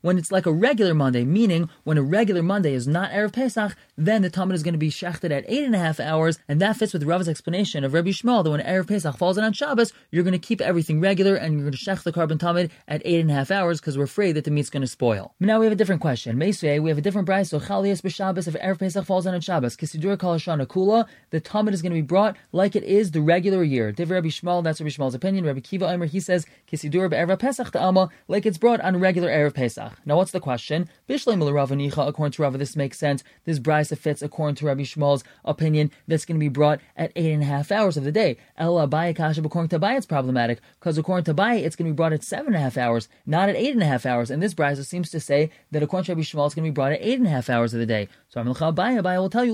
when 0.00 0.18
it's 0.18 0.32
like 0.32 0.46
a 0.46 0.52
regular 0.52 0.94
Monday, 0.94 1.24
meaning 1.24 1.68
when 1.84 1.98
a 1.98 2.02
regular 2.02 2.42
Monday 2.42 2.74
is 2.74 2.86
not 2.86 3.10
Erev 3.10 3.32
Pesach, 3.32 3.76
then 3.96 4.22
the 4.22 4.30
Tamid 4.30 4.54
is 4.54 4.62
going 4.62 4.74
to 4.74 4.78
be 4.78 4.90
shechted 4.90 5.30
at 5.30 5.44
eight 5.48 5.64
and 5.64 5.74
a 5.74 5.78
half 5.78 6.00
hours, 6.00 6.38
and 6.48 6.60
that 6.60 6.76
fits 6.76 6.92
with 6.92 7.04
Rava's 7.04 7.28
explanation 7.28 7.84
of 7.84 7.92
Rabbi 7.92 8.10
Shmuel 8.10 8.42
that 8.44 8.50
when 8.50 8.60
Erev 8.60 8.88
Pesach 8.88 9.16
falls 9.16 9.36
in 9.36 9.44
on 9.44 9.52
Shabbos, 9.52 9.92
you're 10.10 10.24
going 10.24 10.32
to 10.32 10.38
keep 10.38 10.60
everything 10.60 11.00
regular 11.00 11.34
and 11.34 11.54
you're 11.54 11.62
going 11.62 11.72
to 11.72 11.78
shech 11.78 12.02
the 12.02 12.12
korban 12.12 12.38
Tamid 12.38 12.70
at 12.88 13.02
eight 13.04 13.20
and 13.20 13.30
a 13.30 13.34
half 13.34 13.50
hours 13.50 13.80
because 13.80 13.98
we're 13.98 14.04
afraid 14.04 14.32
that 14.32 14.44
the 14.44 14.50
meat's 14.50 14.70
going 14.70 14.80
to 14.80 14.86
spoil. 14.86 15.34
But 15.38 15.46
now 15.46 15.58
we 15.58 15.66
have 15.66 15.72
a 15.72 15.76
different 15.76 16.00
question. 16.00 16.36
Meisvei, 16.36 16.82
we 16.82 16.90
have 16.90 16.98
a 16.98 17.02
different 17.02 17.26
price. 17.26 17.50
So 17.50 17.60
Chalias 17.60 18.00
b'Shabbos 18.00 18.48
if 18.48 18.54
Erev 18.54 18.78
Pesach 18.78 19.04
falls 19.04 19.26
on 19.26 19.38
Shabbos, 19.40 19.76
Kisidur 19.76 20.18
Kal 20.18 20.36
Kula, 20.38 21.06
the 21.30 21.40
Talmud 21.40 21.74
is 21.74 21.82
going 21.82 21.92
to 21.92 21.98
be 21.98 22.02
brought 22.02 22.36
like 22.52 22.74
it 22.74 22.84
is 22.84 23.10
the 23.10 23.20
regular 23.20 23.62
year. 23.62 23.92
Div 23.92 24.10
Rabbi 24.10 24.28
Shmuel, 24.28 24.64
that's 24.64 24.80
Rabbi 24.80 24.90
Shmuel's 24.90 25.14
opinion. 25.14 25.44
Rabbi 25.44 25.60
Kiva 25.60 25.88
Omer, 25.88 26.06
he 26.06 26.20
says 26.20 26.46
Kisidur 26.70 27.10
be'Erev 27.10 27.38
Pesach 27.38 27.70
Ta'ama, 27.72 28.08
like 28.28 28.46
it's 28.46 28.58
brought 28.58 28.80
on 28.80 28.98
regular 28.98 29.28
Erev 29.28 29.54
Pesach. 29.54 29.92
Now 30.06 30.16
what's 30.16 30.32
the 30.32 30.40
question? 30.40 30.88
Bishleim 31.08 31.42
Rava 31.52 31.74
according 32.08 32.32
to 32.32 32.42
Rava, 32.42 32.58
this 32.58 32.76
makes 32.76 32.98
sense. 32.98 33.22
This 33.44 33.58
brisa 33.82 33.98
fits 33.98 34.22
according 34.22 34.56
to 34.56 34.66
Rabbi 34.66 34.82
Shmuel's 34.82 35.24
opinion 35.44 35.90
that's 36.06 36.24
going 36.24 36.38
to 36.38 36.44
be 36.44 36.48
brought 36.48 36.80
at 36.96 37.12
eight 37.16 37.32
and 37.32 37.42
a 37.42 37.46
half 37.46 37.72
hours 37.72 37.96
of 37.96 38.04
the 38.04 38.12
day. 38.12 38.36
Ella 38.56 38.88
Kasha, 39.14 39.42
according 39.42 39.68
to 39.70 39.78
Abai, 39.78 39.96
it's 39.96 40.06
problematic 40.06 40.60
because 40.78 40.98
according 40.98 41.24
to 41.24 41.34
Abai, 41.34 41.62
it's 41.62 41.76
going 41.76 41.86
to 41.86 41.92
be 41.92 41.96
brought 41.96 42.12
at 42.12 42.22
seven 42.22 42.48
and 42.48 42.56
a 42.56 42.60
half 42.60 42.76
hours, 42.76 43.08
not 43.26 43.48
at 43.48 43.56
eight 43.56 43.72
and 43.72 43.82
a 43.82 43.86
half 43.86 44.06
hours. 44.06 44.30
And 44.30 44.42
this 44.42 44.54
brisa 44.54 44.84
seems 44.84 45.10
to 45.10 45.20
say 45.20 45.50
that 45.70 45.82
according 45.82 46.06
to 46.06 46.12
Rabbi 46.12 46.22
Shmuel, 46.22 46.46
it's 46.46 46.54
going 46.54 46.64
to 46.64 46.70
be 46.70 46.74
brought 46.74 46.92
at 46.92 47.02
eight 47.02 47.18
and 47.18 47.26
a 47.26 47.30
half 47.30 47.50
hours 47.50 47.74
of 47.74 47.80
the 47.80 47.86
day. 47.86 48.08
So 48.32 48.42
Abai, 48.42 49.20
will 49.20 49.28
tell 49.28 49.44
you, 49.44 49.52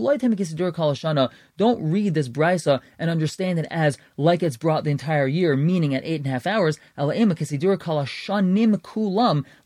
don't 1.57 1.91
read 1.91 2.15
this 2.15 2.29
brisa 2.29 2.81
and 2.97 3.11
understand 3.11 3.59
it 3.59 3.67
as 3.73 3.99
like 4.17 4.41
it's 4.41 4.57
brought 4.57 4.85
the 4.85 4.93
entire 4.93 5.27
year, 5.27 5.57
meaning 5.57 5.97
at 5.97 6.05
eight 6.05 6.21
and 6.21 6.29
a 6.29 6.31
half 6.31 6.47
hours. 6.47 6.79
kulam, 6.97 7.35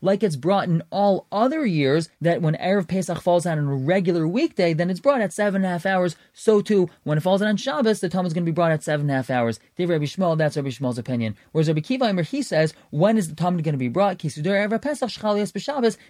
like 0.01 0.23
it's 0.23 0.35
brought 0.35 0.67
in 0.67 0.81
all 0.89 1.27
other 1.31 1.63
years. 1.63 2.09
That 2.21 2.41
when 2.41 2.55
erev 2.55 2.87
Pesach 2.87 3.21
falls 3.21 3.45
out 3.45 3.59
on 3.59 3.67
a 3.67 3.75
regular 3.75 4.27
weekday, 4.27 4.73
then 4.73 4.89
it's 4.89 4.99
brought 4.99 5.21
at 5.21 5.31
seven 5.31 5.57
and 5.57 5.65
a 5.65 5.69
half 5.69 5.85
hours. 5.85 6.15
So 6.33 6.61
too, 6.61 6.89
when 7.03 7.19
it 7.19 7.21
falls 7.21 7.43
out 7.43 7.49
on 7.49 7.57
Shabbos, 7.57 7.99
the 7.99 8.09
Tamid 8.09 8.25
is 8.25 8.33
going 8.33 8.45
to 8.45 8.51
be 8.51 8.55
brought 8.55 8.71
at 8.71 8.81
seven 8.81 9.01
and 9.01 9.11
a 9.11 9.15
half 9.17 9.29
hours. 9.29 9.59
Dave 9.75 9.89
Rabbi 9.89 10.05
Shmuel, 10.05 10.39
that's 10.39 10.57
Rabbi 10.57 10.69
Shmuel's 10.69 10.97
opinion. 10.97 11.35
Whereas 11.51 11.67
Rabbi 11.67 11.81
Kiva 11.81 12.23
he 12.23 12.41
says, 12.41 12.73
when 12.89 13.19
is 13.19 13.29
the 13.29 13.35
Tamid 13.35 13.61
going 13.61 13.73
to 13.73 13.77
be 13.77 13.89
brought? 13.89 14.17
Kisudar 14.17 14.67
erev 14.67 14.81
Pesach. 14.81 15.11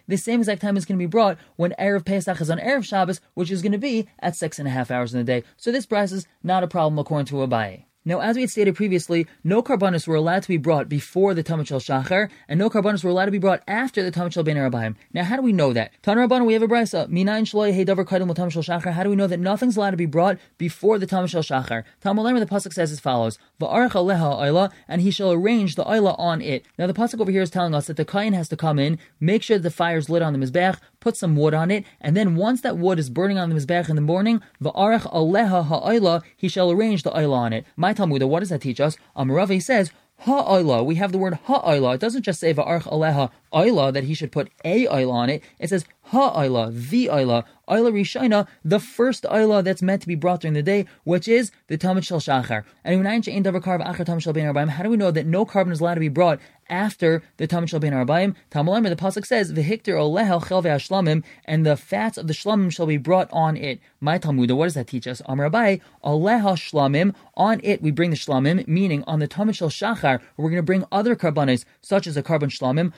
The 0.07 0.17
same 0.17 0.39
exact 0.39 0.61
time 0.61 0.77
is 0.77 0.85
going 0.85 0.97
to 0.97 1.03
be 1.03 1.05
brought 1.05 1.37
when 1.57 1.75
erev 1.77 2.05
Pesach 2.05 2.39
is 2.39 2.49
on 2.49 2.59
erev 2.59 2.85
Shabbos, 2.85 2.92
which 3.33 3.51
is 3.51 3.61
going 3.61 3.71
to 3.71 3.77
be 3.77 4.07
at 4.19 4.35
six 4.35 4.59
and 4.59 4.67
a 4.67 4.71
half 4.71 4.91
hours 4.91 5.13
in 5.13 5.19
the 5.19 5.23
day. 5.23 5.43
So 5.57 5.71
this 5.71 5.85
price 5.85 6.11
is 6.11 6.27
not 6.43 6.63
a 6.63 6.67
problem 6.67 6.99
according 6.99 7.25
to 7.27 7.35
Abaye. 7.35 7.85
Now, 8.05 8.19
as 8.19 8.35
we 8.35 8.41
had 8.41 8.49
stated 8.49 8.75
previously, 8.75 9.27
no 9.45 9.63
karbanis 9.63 10.07
were 10.07 10.15
allowed 10.15 10.43
to 10.43 10.49
be 10.49 10.57
brought 10.57 10.89
before 10.89 11.33
the 11.33 11.41
Tamid 11.41 11.67
Shel 11.67 11.79
Shachar, 11.79 12.29
and 12.49 12.59
no 12.59 12.69
karbanis 12.69 13.01
were 13.01 13.09
allowed 13.09 13.25
to 13.25 13.31
be 13.31 13.37
brought 13.37 13.63
after 13.65 14.03
the 14.03 14.11
Tamid 14.11 14.33
Shel 14.33 14.43
Ben 14.43 14.57
Arabahim. 14.57 14.95
Now, 15.13 15.23
how 15.23 15.37
do 15.37 15.41
we 15.41 15.53
know 15.53 15.71
that? 15.71 15.91
Tan 16.01 16.17
Rabban, 16.17 16.45
we 16.45 16.51
have 16.51 16.61
a 16.61 16.67
brisa. 16.67 17.07
Minayin 17.07 17.43
shloi 17.43 17.71
hey 17.71 17.85
davar 17.85 18.03
kaidem 18.03 18.29
Tamid 18.35 18.51
Shel 18.51 18.61
Shachar. 18.61 18.91
How 18.91 19.03
do 19.03 19.09
we 19.09 19.15
know 19.15 19.27
that 19.27 19.39
nothing's 19.39 19.77
allowed 19.77 19.91
to 19.91 19.97
be 19.97 20.05
brought 20.05 20.37
before 20.57 20.99
the 20.99 21.07
Tamid 21.07 21.29
Shel 21.29 21.43
Shachar? 21.43 21.85
Talmud 22.01 22.41
the 22.41 22.45
pasuk 22.45 22.73
says 22.73 22.91
as 22.91 22.99
follows: 22.99 23.39
Va'arach 23.61 23.91
aleha 23.91 24.37
oila, 24.37 24.69
and 24.89 25.01
he 25.01 25.09
shall 25.09 25.31
arrange 25.31 25.75
the 25.75 25.85
oila 25.85 26.19
on 26.19 26.41
it. 26.41 26.65
Now, 26.77 26.87
the 26.87 26.93
pasuk 26.93 27.21
over 27.21 27.31
here 27.31 27.41
is 27.41 27.49
telling 27.49 27.73
us 27.73 27.87
that 27.87 27.95
the 27.95 28.03
kain 28.03 28.33
has 28.33 28.49
to 28.49 28.57
come 28.57 28.79
in, 28.79 28.99
make 29.21 29.43
sure 29.43 29.57
that 29.57 29.63
the 29.63 29.71
fire's 29.71 30.09
lit 30.09 30.21
on 30.21 30.33
the 30.33 30.45
mizbech, 30.45 30.77
put 30.99 31.15
some 31.15 31.37
wood 31.37 31.53
on 31.53 31.71
it, 31.71 31.85
and 32.01 32.17
then 32.17 32.35
once 32.35 32.59
that 32.61 32.77
wood 32.77 32.99
is 32.99 33.09
burning 33.09 33.37
on 33.37 33.49
the 33.49 33.55
mizbech 33.55 33.87
in 33.87 33.95
the 33.95 34.01
morning, 34.01 34.41
va'arach 34.61 35.09
aleha 35.13 35.65
ha'oila, 35.65 36.21
he 36.35 36.49
shall 36.49 36.69
arrange 36.69 37.03
the 37.03 37.11
oila 37.11 37.37
on 37.37 37.53
it. 37.53 37.65
My 37.77 37.92
Talmud, 37.93 38.23
what 38.23 38.39
does 38.41 38.49
that 38.49 38.61
teach? 38.61 38.79
us. 38.79 38.97
Amaravi 39.15 39.61
says, 39.61 39.91
Ha'oila, 40.19 40.85
we 40.85 40.95
have 40.95 41.11
the 41.11 41.17
word 41.17 41.39
ha'oila. 41.45 41.95
It 41.95 42.01
doesn't 42.01 42.21
just 42.21 42.39
say 42.39 42.53
va'arch 42.53 42.83
aleha 42.83 43.29
oila 43.53 43.93
that 43.93 44.03
he 44.05 44.13
should 44.13 44.31
put 44.31 44.49
a 44.65 44.85
oila 44.85 45.11
on 45.11 45.29
it. 45.29 45.43
It 45.59 45.69
says 45.69 45.85
ha'oila, 46.05 46.89
the 46.89 47.07
oila, 47.07 47.43
oila 47.69 47.91
rishina, 47.91 48.47
the 48.63 48.79
first 48.79 49.23
oila 49.23 49.63
that's 49.63 49.81
meant 49.81 50.01
to 50.01 50.07
be 50.07 50.15
brought 50.15 50.41
during 50.41 50.53
the 50.53 50.63
day, 50.63 50.85
which 51.03 51.27
is 51.27 51.51
the 51.67 51.77
Tamid 51.77 52.03
shel 52.03 52.19
shachar. 52.19 52.63
And 52.83 54.69
how 54.71 54.83
do 54.83 54.89
we 54.89 54.97
know 54.97 55.11
that 55.11 55.25
no 55.25 55.45
korban 55.45 55.71
is 55.71 55.79
allowed 55.79 55.93
to 55.95 55.99
be 55.99 56.09
brought 56.09 56.39
after 56.69 57.21
the 57.37 57.47
Tamid 57.47 57.69
Shal 57.69 57.79
Ben 57.79 57.93
Arbaim. 57.93 58.35
Talmud 58.49 58.83
the 58.85 58.95
pasuk 58.95 59.25
says, 59.25 59.51
"V'hikter 59.51 59.95
olehel 59.95 60.45
chelve 60.47 60.65
hashlamim," 60.65 61.23
and 61.45 61.65
the 61.65 61.75
fats 61.75 62.17
of 62.17 62.27
the 62.27 62.33
shlamim 62.33 62.71
shall 62.71 62.85
be 62.85 62.97
brought 62.97 63.29
on 63.31 63.57
it. 63.57 63.79
My 63.99 64.17
Talmud, 64.17 64.49
what 64.51 64.65
does 64.65 64.73
that 64.75 64.87
teach 64.87 65.07
us? 65.07 65.21
Amar 65.25 65.49
Abai, 65.49 65.81
oleha 66.03 66.55
shlamim. 66.55 67.13
On 67.35 67.59
it 67.63 67.81
we 67.81 67.91
bring 67.91 68.09
the 68.11 68.15
shlamim, 68.15 68.67
meaning 68.67 69.03
on 69.07 69.19
the 69.19 69.27
Tamid 69.27 69.55
Shal 69.55 69.69
Shachar, 69.69 70.21
we're 70.37 70.49
going 70.49 70.57
to 70.57 70.63
bring 70.63 70.85
other 70.91 71.15
karbanis, 71.15 71.65
such 71.81 72.07
as 72.07 72.15
a 72.17 72.23
korban 72.23 72.49
shlamim, 72.49 72.93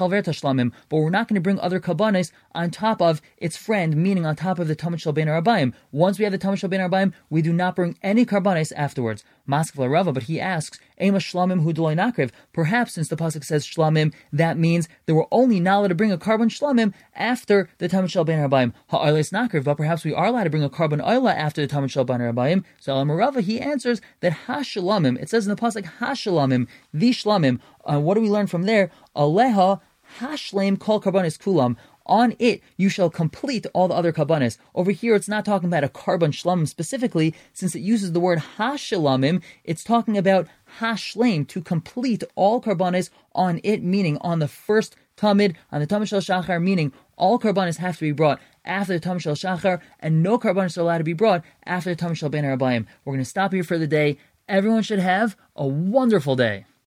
v'loyachalverta 0.00 0.32
shlamim, 0.32 0.72
but 0.88 0.98
we're 0.98 1.10
not 1.10 1.28
going 1.28 1.34
to 1.34 1.40
bring 1.40 1.60
other 1.60 1.80
karbanis 1.80 2.32
on 2.54 2.70
top 2.70 3.00
of 3.00 3.20
its 3.36 3.56
friend, 3.56 3.96
meaning 3.96 4.26
on 4.26 4.36
top 4.36 4.58
of 4.58 4.68
the 4.68 4.76
Tamid 4.76 5.00
Shal 5.00 5.12
Ben 5.12 5.26
Arbaim. 5.26 5.72
Once 5.92 6.18
we 6.18 6.24
have 6.24 6.32
the 6.32 6.38
Tamid 6.38 6.58
Shal 6.58 6.70
Ben 6.70 6.80
Arbaim, 6.80 7.12
we 7.28 7.42
do 7.42 7.52
not 7.52 7.76
bring 7.76 7.96
any 8.02 8.24
karbanis 8.26 8.72
afterwards. 8.76 9.24
Maskva 9.48 9.90
Rava, 9.90 10.12
but 10.12 10.24
he 10.24 10.40
asks, 10.40 10.78
Ema 11.00 11.18
shlamim 11.18 11.62
hu 11.62 11.72
nakriv. 11.72 12.30
Perhaps 12.52 12.94
since 12.94 13.08
the 13.08 13.16
pasuk 13.16 13.44
says 13.44 13.66
shlamim, 13.66 14.12
that 14.32 14.58
means 14.58 14.88
there 15.06 15.14
were 15.14 15.26
only 15.32 15.58
not 15.58 15.78
allowed 15.78 15.88
to 15.88 15.94
bring 15.94 16.12
a 16.12 16.18
korban 16.18 16.48
shlamim 16.50 16.92
after 17.14 17.68
the 17.78 17.88
Tamid 17.88 18.10
Shal 18.10 18.24
Ben 18.24 18.48
Arbaim. 18.48 18.72
Ha'oiles 18.88 19.30
nakriv, 19.30 19.64
but 19.64 19.76
perhaps 19.76 20.04
we 20.04 20.14
are 20.14 20.26
allowed 20.26 20.44
to 20.44 20.50
bring 20.50 20.62
a 20.62 20.70
korban 20.70 21.02
oila 21.04 21.34
after 21.34 21.66
the 21.66 21.74
Tamid 21.74 21.90
Shal 21.90 22.04
Ben 22.04 22.20
Arbaim. 22.20 22.64
So 22.78 22.94
Alam 22.94 23.10
Rava, 23.10 23.40
he 23.40 23.60
answers 23.60 24.00
that 24.20 24.32
hashlamim, 24.46 25.20
it 25.20 25.28
says 25.28 25.46
in 25.46 25.54
the 25.54 25.60
pasuk 25.60 25.84
hashlamim, 25.98 26.68
the 26.92 27.10
shlamim. 27.10 27.60
Uh, 27.84 27.98
what 27.98 28.14
do 28.14 28.20
we 28.20 28.28
learn 28.28 28.46
from 28.46 28.64
there? 28.64 28.90
Aleha 29.16 29.80
hashlam 30.18 30.78
kol 30.78 31.00
karbanis 31.00 31.38
kulam 31.38 31.76
On 32.06 32.34
it 32.38 32.62
you 32.76 32.88
shall 32.88 33.10
complete 33.10 33.66
all 33.72 33.88
the 33.88 33.94
other 33.94 34.12
karbanis. 34.12 34.58
Over 34.74 34.90
here, 34.90 35.14
it's 35.14 35.28
not 35.28 35.44
talking 35.44 35.68
about 35.68 35.84
a 35.84 35.88
karban 35.88 36.32
shlamim 36.32 36.66
specifically, 36.66 37.34
since 37.52 37.74
it 37.74 37.80
uses 37.80 38.12
the 38.12 38.20
word 38.20 38.42
hashalamim. 38.56 39.42
It's 39.64 39.84
talking 39.84 40.18
about 40.18 40.48
hashleim 40.78 41.46
to 41.48 41.60
complete 41.60 42.24
all 42.34 42.60
karbanis 42.60 43.10
on 43.34 43.60
it, 43.62 43.82
meaning 43.82 44.18
on 44.18 44.40
the 44.40 44.48
first 44.48 44.96
tamid, 45.16 45.54
on 45.70 45.80
the 45.80 45.86
tamid 45.86 46.08
shel 46.08 46.20
shachar, 46.20 46.62
meaning 46.62 46.92
all 47.16 47.38
karbanis 47.38 47.76
have 47.76 47.96
to 47.98 48.04
be 48.04 48.12
brought 48.12 48.40
after 48.64 48.98
the 48.98 49.08
tamid 49.08 49.20
shel 49.20 49.34
shachar, 49.34 49.80
and 50.00 50.22
no 50.22 50.38
karbanis 50.38 50.76
are 50.76 50.80
allowed 50.80 50.98
to 50.98 51.04
be 51.04 51.12
brought 51.12 51.44
after 51.64 51.94
the 51.94 52.02
tamid 52.02 52.16
shel 52.16 52.28
ben 52.28 52.44
We're 52.44 53.12
going 53.12 53.18
to 53.18 53.24
stop 53.24 53.52
here 53.52 53.64
for 53.64 53.78
the 53.78 53.86
day. 53.86 54.18
Everyone 54.48 54.82
should 54.82 54.98
have 54.98 55.36
a 55.54 55.66
wonderful 55.66 56.34
day. 56.34 56.64